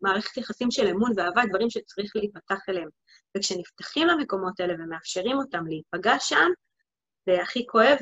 מערכת 0.01 0.37
יחסים 0.37 0.71
של 0.71 0.87
אמון 0.87 1.13
ואהבה, 1.17 1.43
דברים 1.49 1.71
שצריך 1.71 2.13
להיפתח 2.17 2.59
אליהם. 2.69 2.89
וכשנפתחים 3.37 4.09
למקומות 4.09 4.61
האלה 4.61 4.75
ומאפשרים 4.75 5.37
אותם 5.37 5.67
להיפגע 5.67 6.19
שם, 6.19 6.51
זה 7.27 7.43
הכי 7.43 7.67
כואב, 7.67 7.99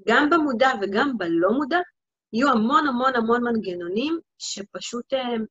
וגם 0.00 0.30
במודע 0.30 0.70
וגם 0.82 1.18
בלא 1.18 1.50
מודע, 1.52 1.78
יהיו 2.32 2.50
המון 2.50 2.86
המון 2.86 3.16
המון 3.16 3.44
מנגנונים 3.44 4.18
שפשוט 4.38 5.12
הם, 5.12 5.40
אה, 5.40 5.46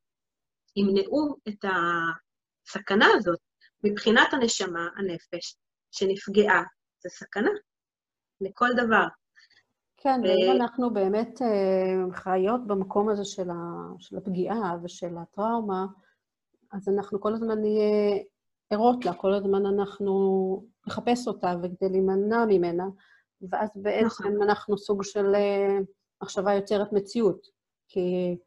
ימנעו 0.75 1.36
את 1.48 1.65
הסכנה 1.65 3.08
הזאת. 3.15 3.39
מבחינת 3.84 4.34
הנשמה, 4.34 4.88
הנפש, 4.98 5.56
שנפגעה, 5.91 6.63
זה 7.03 7.10
סכנה 7.10 7.50
לכל 8.41 8.70
דבר. 8.77 9.08
כן, 9.98 10.22
ואם 10.24 10.62
אנחנו 10.62 10.94
באמת 10.94 11.41
אה, 11.41 12.13
חיות 12.13 12.68
במקום 12.68 13.10
הזה 13.10 13.25
של, 13.25 13.50
ה, 13.50 13.56
של 14.00 14.18
הפגיעה 14.18 14.75
ושל 14.84 15.18
הטראומה, 15.18 15.86
אז 16.72 16.89
אנחנו 16.89 17.22
כל 17.22 17.34
הזמן 17.34 17.60
נהיה 17.60 18.18
ערות 18.70 19.06
לה, 19.06 19.13
כל 19.13 19.34
הזמן 19.34 19.65
אנחנו 19.65 20.13
נחפש 20.88 21.27
אותה 21.27 21.53
וכדי 21.63 21.89
להימנע 21.89 22.46
ממנה, 22.48 22.84
ואז 23.50 23.69
בעצם 23.75 24.05
נכון. 24.05 24.41
אנחנו 24.41 24.77
סוג 24.77 25.03
של 25.03 25.36
אה, 25.36 25.77
מחשבה 26.24 26.53
יוצרת 26.53 26.93
מציאות. 26.93 27.48
כי 27.88 28.38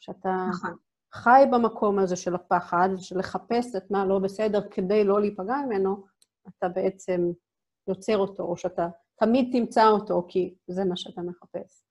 כשאתה 0.00 0.46
נכון. 0.50 0.76
חי 1.14 1.42
במקום 1.52 1.98
הזה 1.98 2.16
של 2.16 2.34
הפחד, 2.34 2.88
ושל 2.94 3.18
לחפש 3.18 3.76
את 3.76 3.90
מה 3.90 4.04
לא 4.04 4.18
בסדר 4.18 4.60
כדי 4.70 5.04
לא 5.04 5.20
להיפגע 5.20 5.56
ממנו, 5.66 6.04
אתה 6.48 6.68
בעצם 6.68 7.30
יוצר 7.88 8.18
אותו, 8.18 8.42
או 8.42 8.56
שאתה 8.56 8.88
תמיד 9.20 9.48
תמצא 9.52 9.88
אותו, 9.88 10.26
כי 10.28 10.54
זה 10.66 10.84
מה 10.84 10.96
שאתה 10.96 11.20
מחפש. 11.22 11.84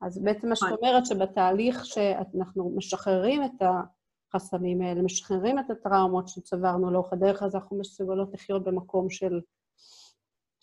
אז 0.00 0.22
בעצם 0.22 0.48
מה 0.48 0.56
שאת 0.56 0.68
נכון. 0.68 0.78
אומרת, 0.78 1.06
שבתהליך 1.06 1.86
שאנחנו 1.86 2.72
משחררים 2.76 3.44
את 3.44 3.62
החסמים 4.34 4.82
האלה, 4.82 5.02
משחררים 5.02 5.58
את 5.58 5.70
הטראומות 5.70 6.28
שצברנו 6.28 6.90
לאורך 6.90 7.12
הדרך, 7.12 7.42
אז 7.42 7.54
אנחנו 7.54 7.78
מסוגלות 7.78 8.34
לחיות 8.34 8.64
במקום 8.64 9.10
של, 9.10 9.40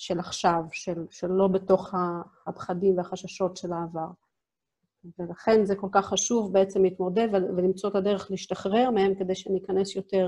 של 0.04 0.20
עכשיו, 0.20 0.62
של, 0.72 1.06
של 1.12 1.28
לא 1.28 1.48
בתוך 1.48 1.94
הפחדים 2.48 2.98
והחששות 2.98 3.58
של 3.58 3.74
העבר. 3.74 4.08
ולכן 5.20 5.66
זה 5.66 5.76
כל 5.76 5.88
כך 5.94 6.06
חשוב 6.06 6.54
בעצם 6.54 6.84
להתמודד 6.84 7.28
ולמצוא 7.58 7.90
את 7.90 7.96
הדרך 7.96 8.32
להשתחרר 8.32 8.92
מהם 8.92 9.16
כדי 9.20 9.36
שניכנס 9.36 9.96
יותר 9.96 10.28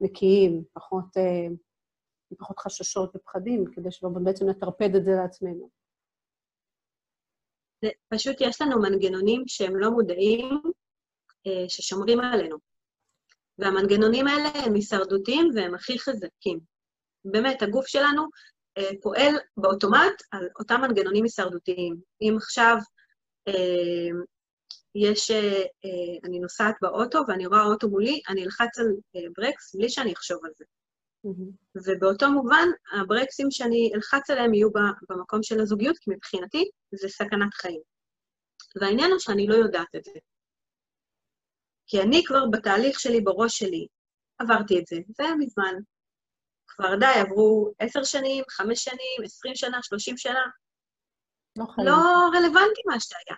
נקיים, 0.00 0.64
פחות 0.72 1.16
אה, 1.16 1.54
פחות 2.38 2.58
חששות 2.58 3.16
ופחדים, 3.16 3.64
כדי 3.72 3.90
שלא 3.90 4.08
בעצם 4.24 4.48
נטרפד 4.48 4.94
את 4.94 5.04
זה 5.04 5.10
לעצמנו. 5.22 5.70
פשוט 8.08 8.36
יש 8.40 8.62
לנו 8.62 8.82
מנגנונים 8.82 9.42
שהם 9.46 9.76
לא 9.76 9.90
מודעים, 9.90 10.60
אה, 11.46 11.68
ששומרים 11.68 12.20
עלינו. 12.20 12.56
והמנגנונים 13.58 14.26
האלה 14.26 14.48
הם 14.66 14.74
הישרדותיים 14.74 15.50
והם 15.54 15.74
הכי 15.74 15.98
חזקים. 15.98 16.71
באמת, 17.24 17.62
הגוף 17.62 17.86
שלנו 17.86 18.22
אה, 18.78 18.90
פועל 19.02 19.34
באוטומט 19.56 20.22
על 20.30 20.48
אותם 20.58 20.80
מנגנונים 20.80 21.24
הישרדותיים. 21.24 21.96
אם 22.22 22.36
עכשיו 22.36 22.76
יש, 24.94 25.30
אני 26.24 26.38
נוסעת 26.38 26.74
באוטו 26.82 27.18
ואני 27.28 27.46
רואה 27.46 27.64
אוטו 27.64 27.88
מולי, 27.88 28.20
אני 28.28 28.44
אלחץ 28.44 28.78
על 28.78 28.86
ברקס 29.36 29.74
בלי 29.74 29.88
שאני 29.88 30.12
אחשוב 30.12 30.44
על 30.44 30.50
זה. 30.56 30.64
Mm-hmm. 31.26 31.80
ובאותו 31.86 32.30
מובן, 32.30 32.68
הברקסים 32.92 33.50
שאני 33.50 33.90
אלחץ 33.94 34.30
עליהם 34.30 34.54
יהיו 34.54 34.68
במקום 35.08 35.42
של 35.42 35.60
הזוגיות, 35.60 35.98
כי 35.98 36.10
מבחינתי 36.10 36.70
זה 36.92 37.08
סכנת 37.08 37.54
חיים. 37.54 37.80
והעניין 38.80 39.10
הוא 39.10 39.18
שאני 39.18 39.46
לא 39.46 39.54
יודעת 39.54 39.94
את 39.96 40.04
זה. 40.04 40.18
כי 41.86 42.02
אני 42.02 42.22
כבר 42.26 42.46
בתהליך 42.52 43.00
שלי, 43.00 43.20
בראש 43.20 43.58
שלי, 43.58 43.86
עברתי 44.38 44.78
את 44.78 44.86
זה, 44.86 44.96
זה 45.08 45.24
היה 45.24 45.34
מזמן. 45.34 45.74
כבר 46.76 46.96
די, 46.96 47.20
עברו 47.20 47.72
עשר 47.78 48.04
שנים, 48.04 48.44
חמש 48.50 48.84
שנים, 48.84 49.24
עשרים 49.24 49.54
שנה, 49.54 49.78
שלושים 49.82 50.16
שנה. 50.16 50.46
לא, 51.58 51.64
לא 51.84 51.96
רלוונטי 52.34 52.80
מה 52.86 53.00
שהיה. 53.00 53.36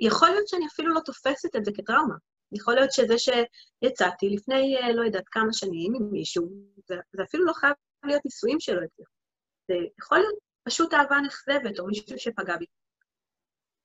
יכול 0.00 0.28
להיות 0.28 0.48
שאני 0.48 0.66
אפילו 0.66 0.94
לא 0.94 1.00
תופסת 1.00 1.56
את 1.56 1.64
זה 1.64 1.70
כטראומה. 1.74 2.14
יכול 2.52 2.74
להיות 2.74 2.92
שזה 2.92 3.14
שיצאתי 3.18 4.28
לפני, 4.30 4.76
אה, 4.76 4.92
לא 4.92 5.02
יודעת, 5.02 5.28
כמה 5.30 5.52
שנים 5.52 5.94
עם 5.94 6.08
מישהו, 6.12 6.48
זה, 6.88 6.94
זה 7.12 7.22
אפילו 7.22 7.44
לא 7.44 7.52
חייב 7.52 7.74
להיות 8.04 8.24
נישואים 8.24 8.60
שלא 8.60 8.80
הצליחו. 8.84 9.12
זה 9.68 9.74
יכול 9.98 10.18
להיות 10.18 10.34
פשוט 10.62 10.94
אהבה 10.94 11.20
נכזבת 11.20 11.78
או 11.78 11.86
מישהו 11.86 12.18
שפגע 12.18 12.56
בי. 12.56 12.66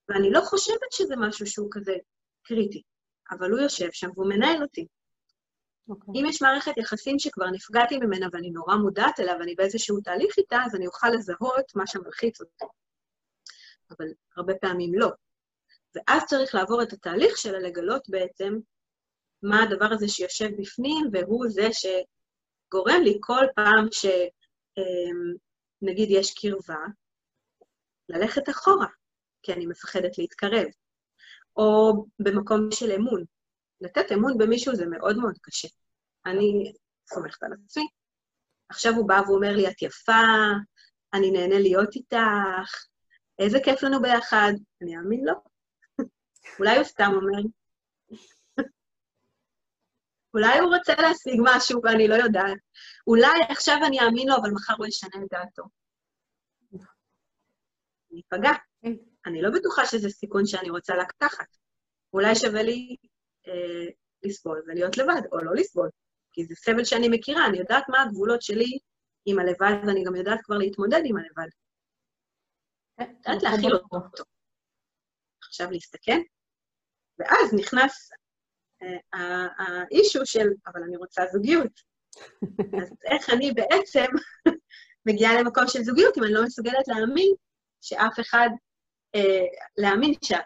ואני 0.10 0.32
לא 0.32 0.42
חושבת 0.42 0.92
שזה 0.92 1.16
משהו 1.18 1.48
שהוא 1.48 1.68
כזה 1.72 1.94
קריטי, 2.44 2.82
אבל 3.32 3.52
הוא 3.52 3.60
יושב 3.60 3.92
שם 3.92 4.10
והוא 4.16 4.30
מנהל 4.30 4.62
אותי. 4.62 4.88
Okay. 5.90 5.94
אוקיי. 5.94 6.22
אם 6.22 6.26
יש 6.30 6.42
מערכת 6.42 6.78
יחסים 6.78 7.20
שכבר 7.20 7.50
נפגעתי 7.52 7.98
ממנה 7.98 8.28
ואני 8.34 8.50
נורא 8.50 8.76
מודעת 8.76 9.20
אליה 9.20 9.36
ואני 9.40 9.56
באיזשהו 9.56 10.02
תהליך 10.02 10.38
איתה, 10.38 10.58
אז 10.66 10.76
אני 10.76 10.88
אוכל 10.88 11.10
לזהות 11.10 11.76
מה 11.76 11.88
שמלחיץ 11.88 12.42
אותי. 12.42 12.66
אבל 13.92 14.06
הרבה 14.38 14.54
פעמים 14.56 14.94
לא. 14.94 15.10
ואז 15.96 16.24
צריך 16.26 16.56
לעבור 16.56 16.84
את 16.84 16.94
התהליך 16.94 17.38
שלה 17.38 17.60
לגלות 17.60 18.10
בעצם 18.10 18.58
מה 19.44 19.64
הדבר 19.64 19.88
הזה 19.92 20.08
שיושב 20.08 20.50
בפנים, 20.58 21.10
והוא 21.14 21.46
זה 21.50 21.70
שגורם 21.74 23.02
לי 23.04 23.18
כל 23.22 23.46
פעם 23.56 23.88
שנגיד 23.92 24.20
אמ, 26.10 26.20
יש 26.20 26.34
קרבה, 26.34 26.86
ללכת 28.10 28.50
אחורה, 28.50 28.88
כי 29.44 29.54
אני 29.54 29.66
מפחדת 29.66 30.18
להתקרב. 30.18 30.68
או 31.58 31.94
במקום 32.20 32.72
של 32.72 32.92
אמון. 32.92 33.24
לתת 33.82 34.12
אמון 34.12 34.38
במישהו 34.38 34.76
זה 34.76 34.86
מאוד 34.86 35.18
מאוד 35.18 35.38
קשה. 35.42 35.68
אני 36.26 36.74
סומכת 37.10 37.44
על 37.44 37.52
עצמי. 37.66 37.88
עכשיו 38.70 38.94
הוא 38.94 39.08
בא 39.08 39.22
ואומר 39.28 39.56
לי, 39.56 39.68
את 39.68 39.82
יפה, 39.82 40.24
אני 41.14 41.32
נהנה 41.32 41.60
להיות 41.60 41.96
איתך, 41.96 42.86
איזה 43.40 43.58
כיף 43.64 43.84
לנו 43.84 44.02
ביחד. 44.02 44.52
אני 44.82 44.98
אאמין 44.98 45.26
לו. 45.26 45.34
אולי 46.60 46.76
הוא 46.76 46.84
סתם 46.84 47.12
אומר. 47.14 47.42
אולי 50.34 50.60
הוא 50.60 50.76
רוצה 50.76 50.94
להשיג 51.02 51.40
משהו 51.44 51.82
ואני 51.84 52.08
לא 52.08 52.16
יודעת. 52.16 52.58
אולי 53.08 53.40
עכשיו 53.50 53.78
אני 53.88 54.00
אאמין 54.00 54.28
לו, 54.28 54.36
אבל 54.36 54.52
מחר 54.52 54.74
הוא 54.78 54.88
ישנה 54.88 55.24
את 55.24 55.30
דעתו. 55.32 55.64
אני 58.12 58.22
אפגע. 58.28 58.52
כן. 58.82 58.94
אני 59.26 59.42
לא 59.42 59.50
בטוחה 59.50 59.86
שזה 59.86 60.10
סיכון 60.10 60.46
שאני 60.46 60.70
רוצה 60.70 60.94
לקחת. 60.96 61.48
אולי 62.14 62.36
שווה 62.36 62.64
לי 62.64 62.96
אה, 63.48 63.88
לסבול 64.24 64.64
ולהיות 64.68 64.98
לבד, 64.98 65.22
או 65.32 65.38
לא 65.38 65.56
לסבול, 65.56 65.90
כי 66.32 66.46
זה 66.46 66.56
סבל 66.56 66.86
שאני 66.86 67.08
מכירה, 67.10 67.46
אני 67.48 67.58
יודעת 67.58 67.84
מה 67.90 68.02
הגבולות 68.02 68.42
שלי 68.42 68.78
עם 69.26 69.40
הלבד, 69.40 69.88
ואני 69.88 70.04
גם 70.04 70.16
יודעת 70.16 70.40
כבר 70.44 70.58
להתמודד 70.58 71.02
עם 71.06 71.18
הלבד. 71.18 71.50
כן, 72.98 73.14
יודעת 73.18 73.44
להכיל 73.44 73.74
אותו. 73.74 74.24
עכשיו 75.44 75.72
להסתכל, 75.72 76.22
ואז 77.20 77.54
נכנס 77.54 78.10
אה, 78.82 79.48
האישו 79.58 80.26
של, 80.26 80.48
אבל 80.68 80.84
אני 80.84 80.98
רוצה 80.98 81.22
זוגיות. 81.32 81.92
אז 82.82 82.94
איך 83.12 83.30
אני 83.30 83.52
בעצם 83.52 84.06
מגיעה 85.08 85.42
למקום 85.42 85.64
של 85.68 85.84
זוגיות 85.84 86.18
אם 86.18 86.24
אני 86.24 86.34
לא 86.34 86.44
מסוגלת 86.44 86.88
להאמין 86.88 87.34
שאף 87.82 88.20
אחד, 88.20 88.50
אה, 88.50 88.56
להאמין, 89.78 90.14
ש, 90.24 90.32
אה, 90.32 90.40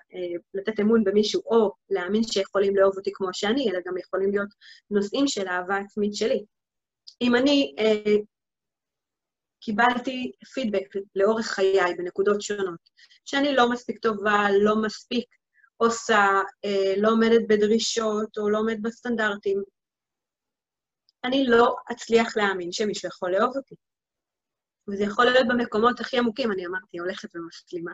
לתת 0.54 0.80
אמון 0.80 1.04
במישהו, 1.04 1.42
או 1.46 1.74
להאמין 1.90 2.24
שיכולים 2.24 2.76
לאהוב 2.76 2.98
אותי 2.98 3.12
כמו 3.14 3.28
שאני, 3.34 3.72
אלא 3.72 3.80
גם 3.86 3.98
יכולים 3.98 4.32
להיות 4.32 4.50
נושאים 4.90 5.28
של 5.28 5.48
אהבה 5.48 5.78
עצמית 5.78 6.16
שלי. 6.16 6.46
אם 7.22 7.36
אני 7.36 7.76
אה, 7.80 8.16
קיבלתי 9.62 10.32
פידבק 10.54 10.96
לאורך 11.16 11.46
חיי 11.46 11.96
בנקודות 11.98 12.42
שונות, 12.42 12.90
שאני 13.26 13.56
לא 13.56 13.72
מספיק 13.72 14.00
טובה, 14.00 14.48
לא 14.62 14.76
מספיק 14.82 15.26
עושה, 15.78 16.28
אה, 16.66 16.94
לא 16.98 17.10
עומדת 17.10 17.42
בדרישות 17.50 18.38
או 18.38 18.50
לא 18.50 18.60
עומדת 18.60 18.80
בסטנדרטים, 18.82 19.64
אני 21.24 21.46
לא 21.48 21.76
אצליח 21.92 22.38
להאמין 22.38 22.72
שמישהו 22.72 23.10
יכול 23.10 23.32
לאהוב 23.32 23.58
אותי. 23.58 23.76
וזה 24.88 25.04
יכול 25.04 25.26
להיות 25.26 25.48
במקומות 25.48 26.00
הכי 26.00 26.18
עמוקים, 26.18 26.52
אני 26.52 26.66
אמרתי, 26.66 26.98
הולכת 26.98 27.36
ומשלימה. 27.36 27.92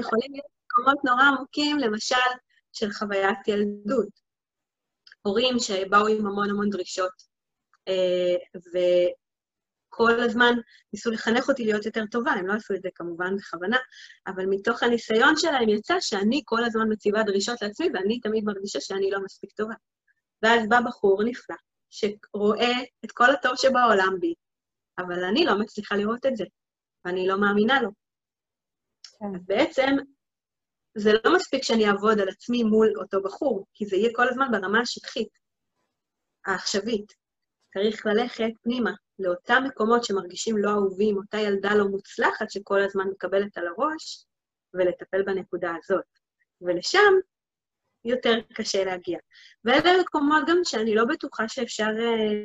יכולים 0.00 0.32
להיות 0.32 0.46
מקומות 0.66 1.04
נורא 1.04 1.22
עמוקים, 1.22 1.78
למשל, 1.78 2.16
של 2.72 2.90
חוויית 2.90 3.48
ילדות. 3.48 4.22
הורים 5.22 5.58
שבאו 5.58 6.06
עם 6.06 6.26
המון 6.26 6.50
המון 6.50 6.70
דרישות, 6.70 7.12
אה, 7.88 8.36
כל 9.94 10.20
הזמן 10.20 10.54
ניסו 10.92 11.10
לחנך 11.10 11.48
אותי 11.48 11.64
להיות 11.64 11.86
יותר 11.86 12.04
טובה, 12.10 12.30
הם 12.30 12.46
לא 12.46 12.52
עשו 12.52 12.74
את 12.74 12.82
זה 12.82 12.88
כמובן 12.94 13.36
בכוונה, 13.36 13.76
אבל 14.26 14.46
מתוך 14.46 14.82
הניסיון 14.82 15.36
שלהם 15.36 15.68
יצא 15.68 16.00
שאני 16.00 16.42
כל 16.44 16.64
הזמן 16.64 16.92
מציבה 16.92 17.22
דרישות 17.22 17.62
לעצמי, 17.62 17.88
ואני 17.94 18.20
תמיד 18.20 18.44
מרגישה 18.44 18.80
שאני 18.80 19.10
לא 19.10 19.20
מספיק 19.24 19.52
טובה. 19.52 19.74
ואז 20.42 20.68
בא 20.68 20.80
בחור 20.86 21.22
נפלא, 21.24 21.56
שרואה 21.90 22.72
את 23.04 23.12
כל 23.12 23.30
הטוב 23.30 23.52
שבעולם 23.56 24.16
בי, 24.20 24.34
אבל 24.98 25.24
אני 25.24 25.44
לא 25.44 25.58
מצליחה 25.58 25.96
לראות 25.96 26.26
את 26.26 26.36
זה, 26.36 26.44
ואני 27.04 27.26
לא 27.26 27.40
מאמינה 27.40 27.82
לו. 27.82 28.01
כן. 29.22 29.34
אז 29.34 29.46
בעצם, 29.46 29.96
זה 30.94 31.10
לא 31.24 31.34
מספיק 31.34 31.62
שאני 31.62 31.88
אעבוד 31.88 32.20
על 32.20 32.28
עצמי 32.28 32.62
מול 32.62 32.92
אותו 32.96 33.22
בחור, 33.22 33.66
כי 33.74 33.86
זה 33.86 33.96
יהיה 33.96 34.10
כל 34.14 34.28
הזמן 34.28 34.48
ברמה 34.52 34.80
השטחית, 34.80 35.28
העכשווית. 36.46 37.12
צריך 37.74 38.06
ללכת 38.06 38.50
פנימה, 38.62 38.90
לאותם 39.18 39.62
מקומות 39.66 40.04
שמרגישים 40.04 40.56
לא 40.58 40.70
אהובים, 40.70 41.16
אותה 41.16 41.38
ילדה 41.38 41.74
לא 41.74 41.88
מוצלחת 41.88 42.50
שכל 42.50 42.80
הזמן 42.82 43.04
מקבלת 43.08 43.58
על 43.58 43.66
הראש, 43.66 44.26
ולטפל 44.74 45.22
בנקודה 45.22 45.74
הזאת. 45.82 46.04
ולשם 46.60 47.12
יותר 48.04 48.34
קשה 48.54 48.84
להגיע. 48.84 49.18
ואלה 49.64 50.00
מקומות 50.00 50.42
גם 50.48 50.56
שאני 50.64 50.94
לא 50.94 51.04
בטוחה 51.04 51.48
שאפשר 51.48 51.90
אה, 51.98 52.44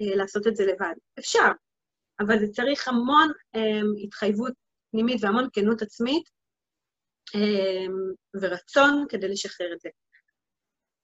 אה, 0.00 0.16
לעשות 0.16 0.46
את 0.46 0.56
זה 0.56 0.64
לבד. 0.66 0.94
אפשר, 1.18 1.48
אבל 2.20 2.38
זה 2.38 2.46
צריך 2.52 2.88
המון 2.88 3.32
אה, 3.54 3.80
התחייבות 4.04 4.52
פנימית 4.90 5.24
והמון 5.24 5.48
כנות 5.52 5.82
עצמית 5.82 6.28
אה, 7.34 7.86
ורצון 8.40 9.04
כדי 9.08 9.28
לשחרר 9.28 9.72
את 9.72 9.80
זה. 9.80 9.88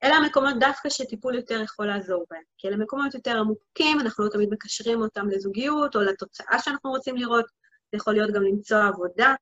אלה 0.05 0.15
המקומות 0.17 0.55
דווקא 0.61 0.89
שטיפול 0.89 1.35
יותר 1.35 1.61
יכול 1.63 1.87
לעזור 1.87 2.25
בהם. 2.31 2.43
כי 2.59 2.69
אלה 2.69 2.77
מקומות 2.77 3.15
יותר 3.15 3.39
עמוקים, 3.39 4.01
אנחנו 4.01 4.25
לא 4.25 4.31
תמיד 4.31 4.49
מקשרים 4.53 5.03
אותם 5.03 5.29
לזוגיות 5.29 5.97
או 5.97 6.01
לתוצאה 6.01 6.59
שאנחנו 6.59 6.91
רוצים 6.91 7.17
לראות, 7.17 7.45
זה 7.93 7.97
יכול 7.97 8.13
להיות 8.13 8.31
גם 8.35 8.43
למצוא 8.43 8.79
עבודה, 8.79 9.35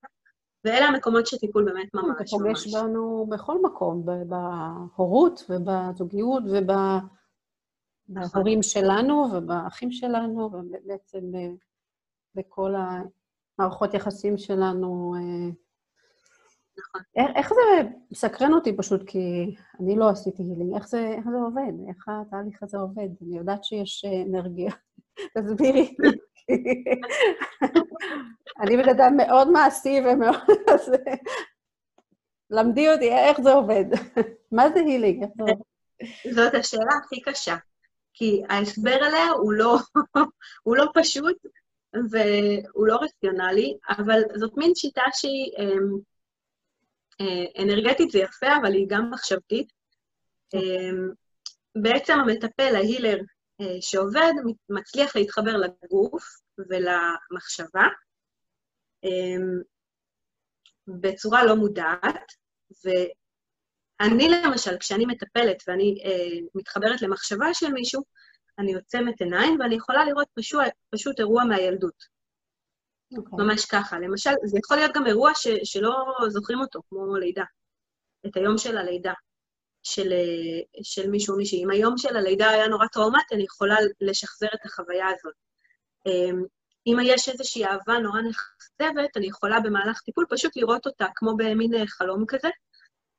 ואלה 0.64 0.86
המקומות 0.86 1.26
שטיפול 1.26 1.64
באמת 1.64 1.94
ממש 1.94 2.06
ממש. 2.06 2.30
זה 2.30 2.36
פוגש 2.36 2.74
בנו 2.74 3.26
בכל 3.30 3.62
מקום, 3.62 4.06
בהורות 4.06 5.50
ובזוגיות 5.50 6.42
ובהורים 8.08 8.62
שלנו 8.62 9.26
ובאחים 9.32 9.92
שלנו, 9.92 10.50
ובעצם 10.52 11.34
אה, 11.34 11.48
בכל 12.34 12.74
המערכות 13.58 13.94
יחסים 13.94 14.38
שלנו 14.38 15.14
אה, 15.16 15.50
נכון. 16.78 17.00
איך 17.36 17.48
זה 17.48 17.88
מסקרן 18.10 18.52
אותי 18.52 18.76
פשוט, 18.76 19.02
כי 19.06 19.54
אני 19.80 19.96
לא 19.96 20.10
עשיתי 20.10 20.42
הילינג, 20.42 20.74
איך 20.74 20.88
זה, 20.88 21.14
איך 21.16 21.24
זה 21.30 21.36
עובד? 21.36 21.72
איך 21.88 22.08
התהליך 22.08 22.62
הזה 22.62 22.78
עובד? 22.78 23.08
אני 23.22 23.38
יודעת 23.38 23.64
שיש 23.64 24.04
אה, 24.04 24.22
אנרגיה. 24.22 24.72
תסבירי. 25.38 25.96
אני 28.60 28.76
בן 28.76 28.88
אדם 28.88 29.16
מאוד 29.16 29.50
מעשי 29.50 30.00
ומאוד... 30.00 30.36
למדי 32.50 32.92
אותי, 32.92 33.12
איך 33.12 33.40
זה 33.40 33.52
עובד? 33.52 33.84
מה 34.56 34.68
זה 34.74 34.80
הילינג? 34.80 35.24
זאת 36.34 36.54
השאלה 36.54 36.92
הכי 37.04 37.20
קשה, 37.20 37.56
כי 38.14 38.42
ההסבר 38.48 38.94
עליה 38.94 39.30
הוא 39.30 39.52
לא, 39.52 39.78
הוא 40.62 40.76
לא 40.76 40.86
פשוט 40.94 41.36
והוא 42.10 42.86
לא 42.86 42.98
רציונלי, 43.02 43.76
אבל 43.98 44.20
זאת 44.34 44.52
מין 44.56 44.74
שיטה 44.74 45.02
שהיא... 45.12 45.52
אמ, 45.58 45.98
אה, 47.20 47.62
אנרגטית 47.62 48.10
זה 48.10 48.18
יפה, 48.18 48.46
אבל 48.62 48.72
היא 48.72 48.86
גם 48.88 49.10
מחשבתית. 49.10 49.72
אמ, 50.54 51.10
בעצם 51.82 52.12
המטפל, 52.18 52.76
ההילר 52.76 53.18
אה, 53.60 53.76
שעובד, 53.80 54.32
מצליח 54.68 55.16
להתחבר 55.16 55.56
לגוף 55.56 56.24
ולמחשבה, 56.58 57.86
אמ, 59.04 59.60
בצורה 61.00 61.44
לא 61.44 61.56
מודעת, 61.56 62.32
ואני 62.84 64.28
למשל, 64.28 64.78
כשאני 64.78 65.06
מטפלת 65.06 65.62
ואני 65.66 66.02
אה, 66.04 66.38
מתחברת 66.54 67.02
למחשבה 67.02 67.54
של 67.54 67.72
מישהו, 67.72 68.02
אני 68.58 68.74
עוצמת 68.74 69.20
עיניים 69.20 69.60
ואני 69.60 69.74
יכולה 69.74 70.04
לראות 70.04 70.28
פשוט, 70.34 70.60
פשוט 70.90 71.20
אירוע 71.20 71.44
מהילדות. 71.44 72.14
Okay. 73.14 73.18
אוקיי. 73.18 73.46
ממש 73.46 73.64
ככה. 73.64 73.98
למשל, 73.98 74.30
זה 74.44 74.58
יכול 74.64 74.76
להיות 74.76 74.92
גם 74.94 75.06
אירוע 75.06 75.30
ש, 75.34 75.48
שלא 75.64 75.94
זוכרים 76.28 76.60
אותו, 76.60 76.80
כמו 76.88 77.16
לידה. 77.16 77.44
את 78.26 78.36
היום 78.36 78.58
של 78.58 78.78
הלידה 78.78 79.12
של, 79.82 80.12
של 80.82 81.10
מישהו 81.10 81.32
או 81.32 81.38
מישהי. 81.38 81.64
אם 81.64 81.70
היום 81.70 81.98
של 81.98 82.16
הלידה 82.16 82.50
היה 82.50 82.68
נורא 82.68 82.86
טראומטי, 82.86 83.34
אני 83.34 83.42
יכולה 83.42 83.76
לשחזר 84.00 84.46
את 84.54 84.66
החוויה 84.66 85.06
הזאת. 85.08 85.34
אמ, 86.06 86.42
אם 86.86 86.96
יש 87.02 87.28
איזושהי 87.28 87.64
אהבה 87.64 87.98
נורא 87.98 88.20
נחשבת, 88.20 89.16
אני 89.16 89.26
יכולה 89.26 89.60
במהלך 89.60 90.00
טיפול 90.00 90.26
פשוט 90.30 90.56
לראות 90.56 90.86
אותה 90.86 91.06
כמו 91.14 91.36
במין 91.36 91.74
אה, 91.74 91.86
חלום 91.86 92.24
כזה, 92.28 92.48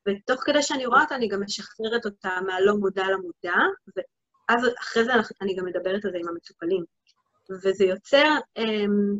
ותוך 0.08 0.40
כדי 0.44 0.62
שאני 0.62 0.86
רואה 0.86 1.02
אותה, 1.02 1.14
אני 1.14 1.28
גם 1.28 1.42
משחררת 1.42 2.04
אותה 2.04 2.38
מהלא 2.46 2.74
מודע 2.74 3.04
למודע, 3.04 3.54
ואז 4.48 4.66
אחרי 4.80 5.04
זה 5.04 5.12
אני 5.40 5.54
גם 5.54 5.64
מדברת 5.64 6.04
על 6.04 6.10
זה 6.10 6.18
עם 6.18 6.28
המטופלים. 6.28 6.84
וזה 7.50 7.84
יוצר 7.84 8.34
אמ, 8.56 9.16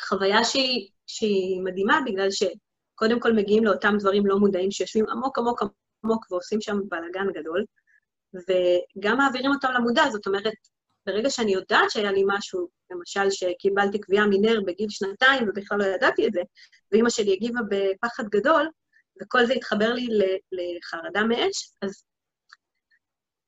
חוויה 0.00 0.44
שהיא, 0.44 0.88
שהיא 1.06 1.62
מדהימה, 1.62 2.00
בגלל 2.06 2.28
שקודם 2.30 3.20
כל 3.20 3.32
מגיעים 3.32 3.64
לאותם 3.64 3.94
דברים 3.98 4.26
לא 4.26 4.38
מודעים 4.38 4.70
שיושבים 4.70 5.08
עמוק 5.08 5.38
עמוק 5.38 5.62
עמוק 6.04 6.26
ועושים 6.30 6.60
שם 6.60 6.78
בלאגן 6.88 7.32
גדול, 7.34 7.64
וגם 8.34 9.16
מעבירים 9.16 9.50
אותם 9.50 9.68
למודע, 9.74 10.02
זאת 10.10 10.26
אומרת, 10.26 10.52
ברגע 11.06 11.30
שאני 11.30 11.52
יודעת 11.52 11.90
שהיה 11.90 12.12
לי 12.12 12.22
משהו, 12.26 12.68
למשל 12.90 13.30
שקיבלתי 13.30 13.98
קביעה 13.98 14.26
מנר 14.26 14.60
בגיל 14.66 14.90
שנתיים 14.90 15.48
ובכלל 15.48 15.78
לא 15.78 15.84
ידעתי 15.84 16.26
את 16.26 16.32
זה, 16.32 16.40
ואימא 16.92 17.10
שלי 17.10 17.32
הגיבה 17.32 17.60
בפחד 17.70 18.24
גדול, 18.28 18.68
וכל 19.22 19.46
זה 19.46 19.52
התחבר 19.52 19.92
לי 19.92 20.08
לחרדה 20.52 21.24
מאש, 21.24 21.70
אז 21.82 22.04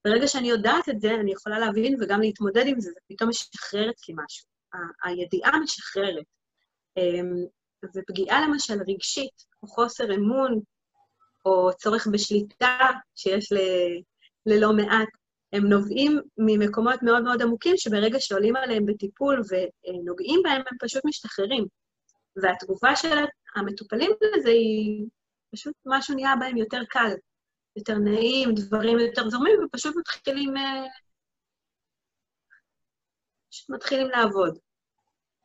ברגע 0.07 0.29
שאני 0.29 0.49
יודעת 0.49 0.89
את 0.89 1.01
זה, 1.01 1.15
אני 1.15 1.33
יכולה 1.33 1.59
להבין 1.59 1.97
וגם 2.01 2.21
להתמודד 2.21 2.67
עם 2.67 2.81
זה, 2.81 2.91
זה 2.91 3.01
פתאום 3.09 3.31
משחרר 3.31 3.91
אצלי 3.91 4.15
משהו. 4.25 4.47
הידיעה 5.05 5.59
משחררת. 5.63 6.25
אמ, 6.97 7.47
ופגיעה 7.95 8.49
למשל 8.49 8.75
רגשית, 8.89 9.45
או 9.63 9.69
חוסר 9.69 10.15
אמון, 10.15 10.61
או 11.45 11.71
צורך 11.79 12.07
בשליטה 12.13 12.79
שיש 13.15 13.53
ל, 13.53 13.59
ללא 14.47 14.73
מעט, 14.73 15.09
הם 15.53 15.67
נובעים 15.67 16.21
ממקומות 16.39 17.03
מאוד 17.03 17.23
מאוד 17.23 17.43
עמוקים, 17.43 17.77
שברגע 17.77 18.21
שעולים 18.21 18.57
עליהם 18.57 18.87
בטיפול 18.87 19.43
ונוגעים 19.51 20.41
בהם, 20.45 20.63
הם 20.71 20.79
פשוט 20.81 21.05
משתחררים. 21.05 21.67
והתגובה 22.37 22.97
של 22.97 23.25
המטופלים 23.57 24.11
לזה 24.23 24.51
היא 24.51 25.07
פשוט 25.55 25.75
משהו 25.87 26.15
נהיה 26.15 26.37
בהם 26.41 26.57
יותר 26.57 26.81
קל, 26.89 27.13
יותר 27.77 27.99
נעים, 27.99 28.55
דברים 28.55 28.99
יותר 28.99 29.29
זורמים, 29.29 29.65
ופשוט 29.65 29.97
מתחילים, 29.97 30.57
אה, 30.57 30.85
פשוט 33.51 33.71
מתחילים 33.71 34.09
לעבוד. 34.11 34.59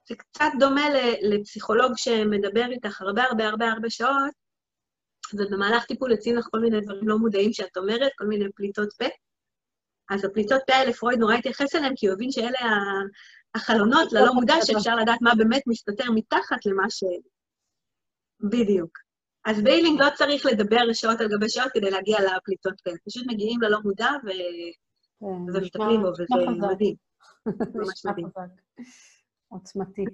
זה 0.10 0.16
קצת 0.16 0.52
דומה 0.60 0.82
לפסיכולוג 1.22 1.92
שמדבר 1.96 2.66
איתך 2.72 3.02
הרבה 3.02 3.24
הרבה 3.24 3.48
הרבה 3.48 3.72
הרבה 3.72 3.90
שעות, 3.90 4.34
ובמהלך 5.34 5.86
טיפול 5.86 6.12
יוצאים 6.12 6.36
לך 6.36 6.48
כל 6.52 6.60
מיני 6.60 6.82
דברים 6.82 7.08
לא 7.08 7.18
מודעים 7.18 7.54
שאת 7.54 7.78
אומרת, 7.78 8.12
כל 8.18 8.26
מיני 8.26 8.46
פליטות 8.56 8.94
פה. 8.94 9.06
אז 10.10 10.26
הפליטות 10.26 10.62
פה 10.68 10.74
האלה, 10.74 10.94
פרויד 10.94 11.20
נורא 11.20 11.34
התייחס 11.34 11.76
אליהן, 11.76 11.94
כי 11.96 12.08
הוא 12.08 12.14
הבין 12.14 12.32
שאלה 12.32 12.60
החלונות 13.56 14.14
ללא 14.14 14.34
מודע, 14.34 14.56
שאפשר 14.66 14.96
לדעת 14.96 15.22
מה 15.22 15.36
באמת 15.38 15.62
מסתתר 15.68 16.12
מתחת 16.16 16.66
למה 16.66 16.90
ש... 16.90 17.04
בדיוק. 18.40 19.11
אז 19.46 19.64
בהילינג 19.64 20.02
לא 20.02 20.08
צריך 20.16 20.46
לדבר 20.46 20.94
שעות 20.94 21.22
על 21.22 21.28
גבי 21.28 21.50
שעות 21.50 21.72
כדי 21.74 21.92
להגיע 21.92 22.18
לפליטות 22.20 22.82
פה. 22.82 22.92
פשוט 23.06 23.28
מגיעים 23.28 23.62
ללא 23.62 23.80
מודע 23.84 24.10
ו... 24.26 24.30
כן, 25.20 25.58
ומטפלים 25.58 26.02
בו, 26.02 26.08
וזה 26.08 26.52
מדהים. 26.72 26.96
ממש 27.76 28.06
מדהים. 28.06 28.28
עוצמתי. 29.48 30.06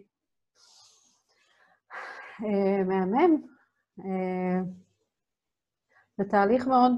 אה, 2.44 2.84
מהמם. 2.84 3.42
אה, 4.00 4.60
זה 6.18 6.24
תהליך 6.30 6.68
מאוד 6.68 6.92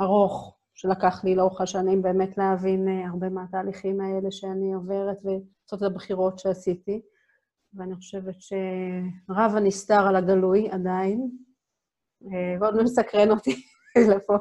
ארוך, 0.00 0.56
שלקח 0.74 1.24
לי 1.24 1.34
לאורך 1.34 1.60
השנים 1.60 2.02
באמת 2.02 2.38
להבין 2.38 2.88
הרבה 2.88 3.28
מהתהליכים 3.28 4.00
האלה 4.00 4.30
שאני 4.30 4.72
עוברת 4.72 5.18
ולעשות 5.24 5.82
את 5.82 5.82
הבחירות 5.82 6.38
שעשיתי. 6.38 7.00
ואני 7.76 7.94
חושבת 7.94 8.34
שרב 8.38 9.52
הנסתר 9.56 10.06
על 10.08 10.16
הגלוי 10.16 10.70
עדיין, 10.70 11.30
ועוד 12.60 12.82
מסקרן 12.82 13.30
אותי 13.30 13.62
לפה, 14.16 14.38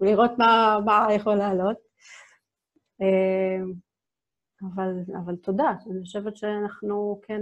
ולראות 0.00 0.30
מה, 0.38 0.78
מה 0.84 1.06
יכול 1.14 1.34
לעלות. 1.34 1.76
אבל, 4.62 4.90
אבל 5.24 5.36
תודה, 5.36 5.74
אני 5.90 6.00
חושבת 6.02 6.36
שאנחנו 6.36 7.20
כן 7.22 7.40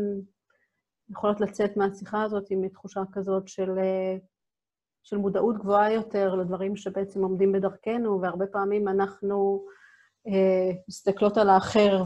יכולות 1.10 1.40
לצאת 1.40 1.76
מהשיחה 1.76 2.22
הזאת 2.22 2.44
עם 2.50 2.68
תחושה 2.68 3.00
כזאת 3.12 3.48
של, 3.48 3.70
של 5.02 5.16
מודעות 5.16 5.58
גבוהה 5.58 5.92
יותר 5.92 6.34
לדברים 6.34 6.76
שבעצם 6.76 7.22
עומדים 7.22 7.52
בדרכנו, 7.52 8.20
והרבה 8.20 8.46
פעמים 8.46 8.88
אנחנו 8.88 9.64
אה, 10.26 10.70
מסתכלות 10.88 11.36
על 11.36 11.48
האחר 11.48 12.02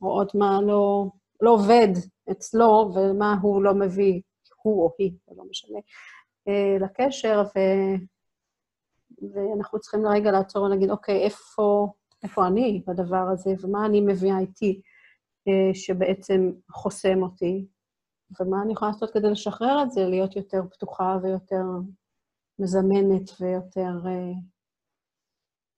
ורואות 0.00 0.34
מה 0.34 0.60
לא, 0.62 1.06
לא 1.40 1.50
עובד 1.50 1.88
אצלו 2.30 2.92
ומה 2.94 3.36
הוא 3.42 3.62
לא 3.62 3.74
מביא, 3.74 4.20
הוא 4.62 4.82
או 4.82 4.94
היא, 4.98 5.12
זה 5.26 5.34
לא 5.36 5.44
משנה, 5.50 5.78
אה, 6.48 6.76
לקשר, 6.80 7.42
ו, 7.46 7.60
ואנחנו 9.32 9.80
צריכים 9.80 10.04
לרגע 10.04 10.30
לעצור 10.30 10.64
ולהגיד, 10.64 10.90
אוקיי, 10.90 11.22
איפה... 11.24 11.88
איפה 12.22 12.46
אני 12.46 12.82
בדבר 12.86 13.28
הזה, 13.32 13.50
ומה 13.60 13.86
אני 13.86 14.00
מביאה 14.00 14.38
איתי 14.38 14.80
אה, 15.48 15.74
שבעצם 15.74 16.52
חוסם 16.70 17.22
אותי, 17.22 17.66
ומה 18.40 18.62
אני 18.62 18.72
יכולה 18.72 18.90
לעשות 18.90 19.10
כדי 19.10 19.30
לשחרר 19.30 19.82
את 19.82 19.90
זה, 19.90 20.04
להיות 20.04 20.36
יותר 20.36 20.62
פתוחה 20.70 21.18
ויותר 21.22 21.62
מזמנת 22.58 23.30
ויותר 23.40 23.92
אה, 24.06 24.32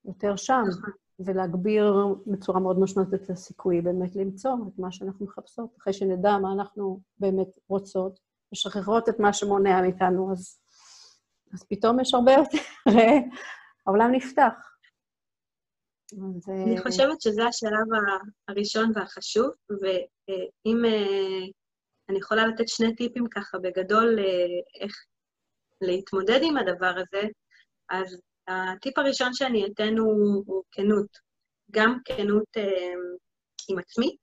יותר 0.05 0.35
שם, 0.35 0.63
נכון. 0.69 1.08
ולהגביר 1.25 1.93
בצורה 2.27 2.59
מאוד 2.59 2.79
משמעותית 2.79 3.23
את 3.23 3.29
הסיכוי 3.29 3.81
באמת 3.81 4.15
למצוא 4.15 4.51
את 4.67 4.79
מה 4.79 4.91
שאנחנו 4.91 5.25
מחפשות, 5.25 5.75
אחרי 5.79 5.93
שנדע 5.93 6.37
מה 6.37 6.53
אנחנו 6.53 7.01
באמת 7.19 7.47
רוצות, 7.67 8.19
משחררות 8.51 9.09
את 9.09 9.19
מה 9.19 9.33
שמונע 9.33 9.81
מאיתנו, 9.81 10.31
אז, 10.31 10.59
אז 11.53 11.63
פתאום 11.63 11.99
יש 11.99 12.13
הרבה 12.13 12.31
יותר, 12.31 12.57
העולם 13.87 14.11
נפתח. 14.11 14.53
אני 16.47 16.81
חושבת 16.81 17.21
שזה 17.21 17.45
השלב 17.45 17.87
הראשון 18.47 18.91
והחשוב, 18.95 19.49
ואם 19.69 20.85
אה, 20.85 21.45
אני 22.09 22.17
יכולה 22.17 22.47
לתת 22.47 22.67
שני 22.67 22.95
טיפים 22.95 23.27
ככה 23.27 23.57
בגדול 23.57 24.19
אה, 24.19 24.83
איך 24.83 25.05
להתמודד 25.81 26.39
עם 26.43 26.57
הדבר 26.57 26.93
הזה, 26.97 27.27
אז 27.89 28.21
הטיפ 28.49 28.97
הראשון 28.97 29.33
שאני 29.33 29.65
אתן 29.65 29.97
הוא, 29.97 30.43
הוא 30.47 30.63
כנות. 30.71 31.29
גם 31.71 31.97
כנות 32.05 32.57
אה, 32.57 32.93
עם 33.69 33.79
עצמי, 33.79 34.15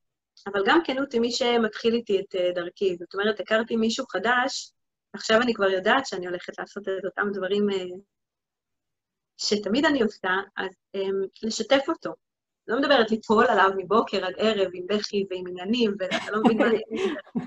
אבל 0.46 0.60
גם 0.66 0.80
כנות 0.84 1.14
עם 1.14 1.22
מי 1.22 1.32
שמתחיל 1.32 1.94
איתי 1.94 2.20
את 2.20 2.54
דרכי. 2.54 2.96
זאת 2.96 3.14
אומרת, 3.14 3.40
הכרתי 3.40 3.76
מישהו 3.76 4.06
חדש, 4.06 4.72
עכשיו 5.12 5.42
אני 5.42 5.54
כבר 5.54 5.70
יודעת 5.70 6.06
שאני 6.06 6.26
הולכת 6.26 6.58
לעשות 6.58 6.82
את 6.82 7.04
אותם 7.04 7.28
דברים 7.32 7.66
שתמיד 9.36 9.84
אני 9.84 10.02
עושה, 10.02 10.30
אז 10.56 10.70
um, 10.96 11.28
לשתף 11.42 11.84
אותו. 11.88 12.10
לא 12.68 12.78
מדברת 12.78 13.10
ליפול 13.10 13.46
עליו 13.46 13.70
מבוקר 13.76 14.24
עד 14.24 14.34
ערב 14.36 14.70
עם 14.74 14.86
בכי 14.86 15.26
ועם 15.30 15.46
עניינים, 15.46 15.94
ואתה 15.98 16.30
לא 16.30 16.40
מבין 16.44 16.58
מה... 16.58 16.64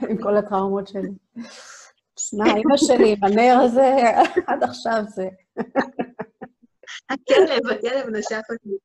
עם 0.10 0.22
כל 0.24 0.38
הטראומות 0.38 0.88
שלי. 0.88 1.10
שמע, 2.20 2.46
אמא 2.46 2.78
שלי, 2.78 3.16
הנר 3.22 3.58
הזה, 3.64 3.96
עד 4.48 4.64
עכשיו 4.64 5.04
זה. 5.08 5.30
הכלב, 7.10 7.68
הכלב 7.68 8.10
נשף 8.10 8.42
אותי. 8.52 8.78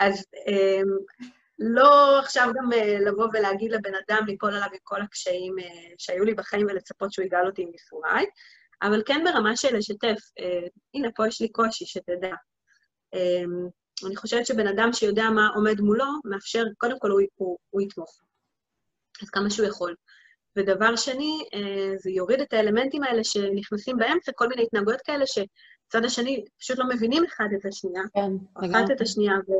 אז 0.00 0.14
um, 0.18 1.16
לא 1.58 2.18
עכשיו 2.18 2.48
גם 2.54 2.72
uh, 2.72 3.10
לבוא 3.10 3.28
ולהגיד 3.32 3.72
לבן 3.72 3.92
אדם 3.94 4.26
ליפול 4.26 4.54
עליו 4.54 4.68
עם 4.72 4.78
כל 4.82 5.02
הקשיים 5.02 5.58
uh, 5.58 5.94
שהיו 5.98 6.24
לי 6.24 6.34
בחיים 6.34 6.66
ולצפות 6.66 7.12
שהוא 7.12 7.24
יגאל 7.24 7.46
אותי 7.46 7.62
עם 7.62 7.72
ייסוריי, 7.72 8.26
אבל 8.82 9.02
כן 9.06 9.24
ברמה 9.24 9.56
של 9.56 9.76
לשתף, 9.76 10.18
אה, 10.38 10.66
הנה, 10.94 11.08
פה 11.16 11.28
יש 11.28 11.40
לי 11.40 11.48
קושי, 11.48 11.86
שתדע. 11.86 12.34
אה, 13.14 13.42
אני 14.06 14.16
חושבת 14.16 14.46
שבן 14.46 14.66
אדם 14.66 14.92
שיודע 14.92 15.30
מה 15.30 15.48
עומד 15.54 15.80
מולו, 15.80 16.04
מאפשר, 16.24 16.64
קודם 16.78 16.98
כל 16.98 17.10
הוא, 17.10 17.20
הוא, 17.34 17.58
הוא 17.70 17.82
יתמוך. 17.82 18.20
אז 19.22 19.30
כמה 19.30 19.50
שהוא 19.50 19.66
יכול. 19.66 19.94
ודבר 20.56 20.96
שני, 20.96 21.44
אה, 21.54 21.92
זה 21.98 22.10
יוריד 22.10 22.40
את 22.40 22.52
האלמנטים 22.52 23.02
האלה 23.02 23.24
שנכנסים 23.24 23.96
באמצע, 23.96 24.32
כל 24.32 24.48
מיני 24.48 24.62
התנהגויות 24.62 25.00
כאלה 25.00 25.24
שצד 25.26 26.04
השני 26.04 26.44
פשוט 26.58 26.78
לא 26.78 26.84
מבינים 26.88 27.24
אחד 27.24 27.48
את 27.60 27.66
השנייה, 27.66 28.02
כן, 28.14 28.32
אחת 28.54 28.90
את 28.90 29.00
השנייה, 29.00 29.34
ו... 29.48 29.52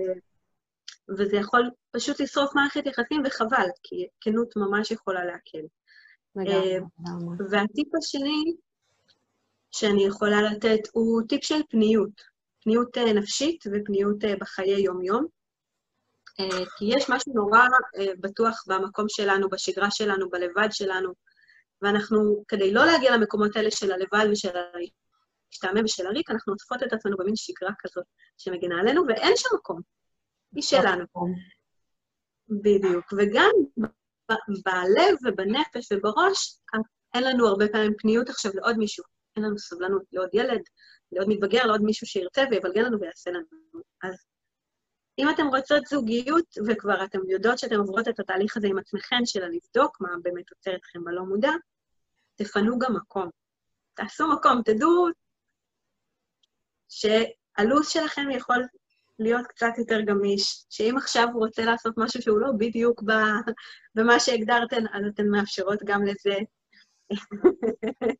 וזה 1.18 1.36
יכול 1.36 1.70
פשוט 1.90 2.20
לשרוף 2.20 2.54
מערכת 2.54 2.86
יחסים, 2.86 3.22
וחבל, 3.26 3.66
כי 3.82 4.06
כנות 4.20 4.56
ממש 4.56 4.90
יכולה 4.90 5.24
להקל. 5.24 5.66
לגמרי, 6.36 6.74
אה, 6.74 6.78
לגמרי. 7.00 7.36
והטיפ 7.50 7.94
השני 7.94 8.44
שאני 9.70 10.04
יכולה 10.04 10.42
לתת 10.42 10.80
הוא 10.92 11.22
טיפ 11.28 11.44
של 11.44 11.60
פניות, 11.70 12.22
פניות 12.64 12.98
אה, 12.98 13.12
נפשית 13.12 13.64
ופניות 13.72 14.16
בחיי 14.40 14.80
יום-יום. 14.80 15.26
אה, 16.40 16.64
כי 16.78 16.84
יש 16.84 17.10
משהו 17.10 17.32
נורא 17.34 17.60
אה, 17.98 18.12
בטוח 18.20 18.64
במקום 18.66 19.04
שלנו, 19.08 19.48
בשגרה 19.48 19.90
שלנו, 19.90 20.30
בלבד 20.30 20.68
שלנו, 20.70 21.12
ואנחנו, 21.82 22.44
כדי 22.48 22.72
לא 22.72 22.86
להגיע 22.86 23.16
למקומות 23.16 23.56
האלה 23.56 23.70
של 23.70 23.92
הלבד 23.92 24.26
ושל 24.32 24.50
להשתעמם 25.50 25.84
ושל 25.84 26.06
הריק, 26.06 26.30
אנחנו 26.30 26.52
עוטפות 26.52 26.82
את 26.82 26.92
עצמנו 26.92 27.16
במין 27.16 27.36
שגרה 27.36 27.72
כזאת 27.78 28.04
שמגינה 28.38 28.80
עלינו, 28.80 29.02
ואין 29.08 29.32
שם 29.36 29.48
מקום. 29.54 29.80
היא 30.54 30.62
שלנו. 30.62 31.04
בדיוק. 32.48 33.12
וגם 33.18 33.50
בלב 34.64 35.16
ובנפש 35.24 35.92
ובראש, 35.92 36.58
אין 37.14 37.24
לנו 37.24 37.48
הרבה 37.48 37.68
פעמים 37.68 37.92
פניות 37.98 38.28
עכשיו 38.28 38.52
לעוד 38.54 38.78
מישהו. 38.78 39.04
אין 39.36 39.44
לנו 39.44 39.58
סבלנות 39.58 40.02
לעוד 40.12 40.28
ילד, 40.32 40.60
לעוד 41.12 41.28
מתבגר, 41.28 41.66
לעוד 41.66 41.82
מישהו 41.82 42.06
שירצה 42.06 42.44
ויבלגן 42.50 42.84
לנו 42.84 43.00
ויעשה 43.00 43.30
לנו. 43.30 43.44
אז 44.02 44.14
אם 45.20 45.30
אתם 45.30 45.46
רוצות 45.46 45.86
זוגיות, 45.86 46.44
וכבר 46.66 47.04
אתן 47.04 47.18
יודעות 47.28 47.58
שאתן 47.58 47.76
עוברות 47.76 48.08
את 48.08 48.20
התהליך 48.20 48.56
הזה 48.56 48.66
עם 48.66 48.78
עצמכן, 48.78 49.26
של 49.26 49.44
לבדוק 49.44 50.00
מה 50.00 50.08
באמת 50.22 50.50
עוצר 50.50 50.76
אתכם 50.76 51.04
בלא 51.04 51.22
מודע, 51.22 51.50
תפנו 52.34 52.78
גם 52.78 52.94
מקום. 52.96 53.28
תעשו 53.94 54.28
מקום, 54.28 54.62
תדעו 54.64 55.06
שהלו"ז 56.88 57.88
שלכם 57.88 58.30
יכול 58.30 58.66
להיות 59.18 59.46
קצת 59.46 59.72
יותר 59.78 60.00
גמיש, 60.00 60.64
שאם 60.70 60.94
עכשיו 60.96 61.28
הוא 61.32 61.46
רוצה 61.46 61.64
לעשות 61.64 61.94
משהו 61.96 62.22
שהוא 62.22 62.40
לא 62.40 62.48
בדיוק 62.58 63.02
ב- 63.02 63.50
במה 63.94 64.20
שהגדרתן, 64.20 64.84
אז 64.92 65.02
אתן 65.14 65.28
מאפשרות 65.28 65.78
גם 65.84 66.02
לזה. 66.04 66.38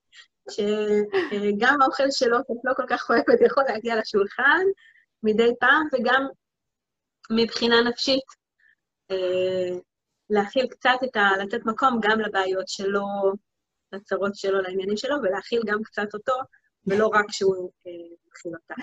שגם 0.51 1.83
האוכל 1.83 2.11
שלו, 2.11 2.39
לא 2.65 2.73
כל 2.77 2.87
כך 2.89 3.11
אוהבת, 3.11 3.41
יכול 3.47 3.65
להגיע 3.69 3.97
לשולחן 3.97 4.63
מדי 5.23 5.51
פעם, 5.61 5.89
וגם 5.93 6.27
מבחינה 7.31 7.77
נפשית, 7.89 8.25
אה, 9.11 9.79
להכיל 10.31 10.67
קצת 10.67 10.99
את 11.05 11.17
ה... 11.17 11.29
לתת 11.43 11.67
מקום 11.67 11.99
גם 12.03 12.21
לבעיות 12.21 12.69
שלו, 12.69 13.07
לצרות 13.93 14.35
שלו, 14.35 14.61
לעניינים 14.61 14.97
שלו, 14.97 15.17
ולהכיל 15.23 15.63
גם 15.67 15.83
קצת 15.83 16.15
אותו, 16.15 16.33
ולא 16.87 17.07
רק 17.07 17.25
שהוא 17.31 17.71
אה, 17.87 18.17
מכיל 18.29 18.53
אותך. 18.55 18.83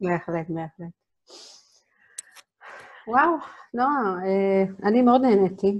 בהחלט, 0.00 0.46
בהחלט. 0.48 0.92
וואו, 3.08 3.30
נועה, 3.74 4.26
אה, 4.26 4.88
אני 4.88 5.02
מאוד 5.02 5.20
נהניתי, 5.20 5.78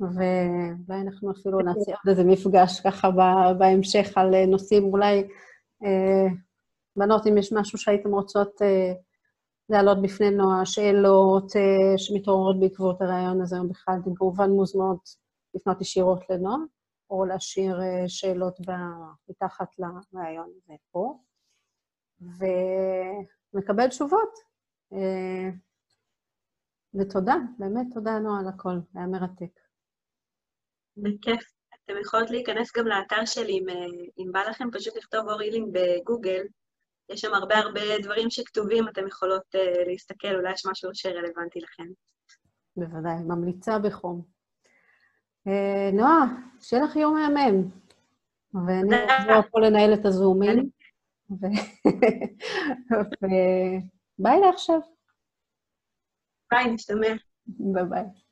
ואולי 0.00 1.00
אנחנו 1.06 1.32
אפילו 1.32 1.58
נעשה 1.58 1.90
עוד 1.90 2.08
איזה 2.08 2.24
מפגש 2.24 2.80
ככה 2.80 3.10
בהמשך 3.58 4.12
על 4.16 4.46
נושאים, 4.46 4.84
אולי, 4.84 5.28
בנות, 6.96 7.26
אם 7.26 7.38
יש 7.38 7.52
משהו 7.52 7.78
שהייתם 7.78 8.10
רוצות 8.14 8.60
להעלות 9.68 10.02
בפני 10.02 10.30
נועה, 10.30 10.66
שאלות 10.66 11.56
אה, 11.56 11.98
שמתעוררות 11.98 12.60
בעקבות 12.60 13.02
הרעיון 13.02 13.40
הזה, 13.42 13.58
או 13.58 13.68
בכלל, 13.68 13.94
אתן 14.02 14.14
כמובן 14.16 14.50
מוזמנות 14.50 15.08
לפנות 15.54 15.80
ישירות 15.80 16.30
לנועה, 16.30 16.58
או 17.10 17.24
להשאיר 17.24 17.80
אה, 17.82 18.08
שאלות 18.08 18.58
מתחת 19.28 19.68
לרעיון 19.78 20.50
הזה 20.56 20.74
פה, 20.90 21.18
ונקבל 23.54 23.88
תשובות. 23.88 24.38
אה, 24.92 25.50
ותודה, 26.94 27.34
באמת 27.58 27.86
תודה, 27.94 28.18
נועה, 28.18 28.40
על 28.40 28.48
הכל, 28.48 28.78
היה 28.94 29.06
מרתק. 29.06 29.60
בכיף. 30.96 31.56
אתם 31.84 31.94
יכולות 32.00 32.30
להיכנס 32.30 32.76
גם 32.76 32.86
לאתר 32.86 33.24
שלי, 33.24 33.52
אם, 33.52 33.66
אם 34.18 34.32
בא 34.32 34.40
לכם 34.40 34.68
פשוט 34.72 34.96
לכתוב 34.96 35.28
אור 35.28 35.40
הילינג 35.40 35.78
בגוגל. 35.78 36.42
יש 37.10 37.20
שם 37.20 37.34
הרבה 37.34 37.58
הרבה 37.58 37.80
דברים 38.02 38.30
שכתובים, 38.30 38.88
אתם 38.88 39.06
יכולות 39.06 39.54
uh, 39.54 39.88
להסתכל, 39.88 40.34
אולי 40.34 40.52
יש 40.52 40.66
משהו 40.66 40.90
שרלוונטי 40.94 41.60
לכם. 41.60 41.84
בוודאי, 42.76 43.14
ממליצה 43.26 43.78
בחום. 43.78 44.22
אה, 45.46 45.90
נועה, 45.92 46.24
שיהיה 46.60 46.84
לך 46.84 46.96
יום 46.96 47.14
מהמם. 47.14 47.62
ואני. 48.66 49.06
אחזור 49.06 49.42
פה 49.50 49.60
לנהל 49.60 49.94
את 49.94 50.06
הזומים. 50.06 50.70
ו- 51.30 51.46
וביי 53.22 54.40
לעכשיו. 54.40 54.80
ביי, 56.50 56.70
נשתמע. 56.70 57.08
ביי 57.46 57.84
ביי. 57.84 58.25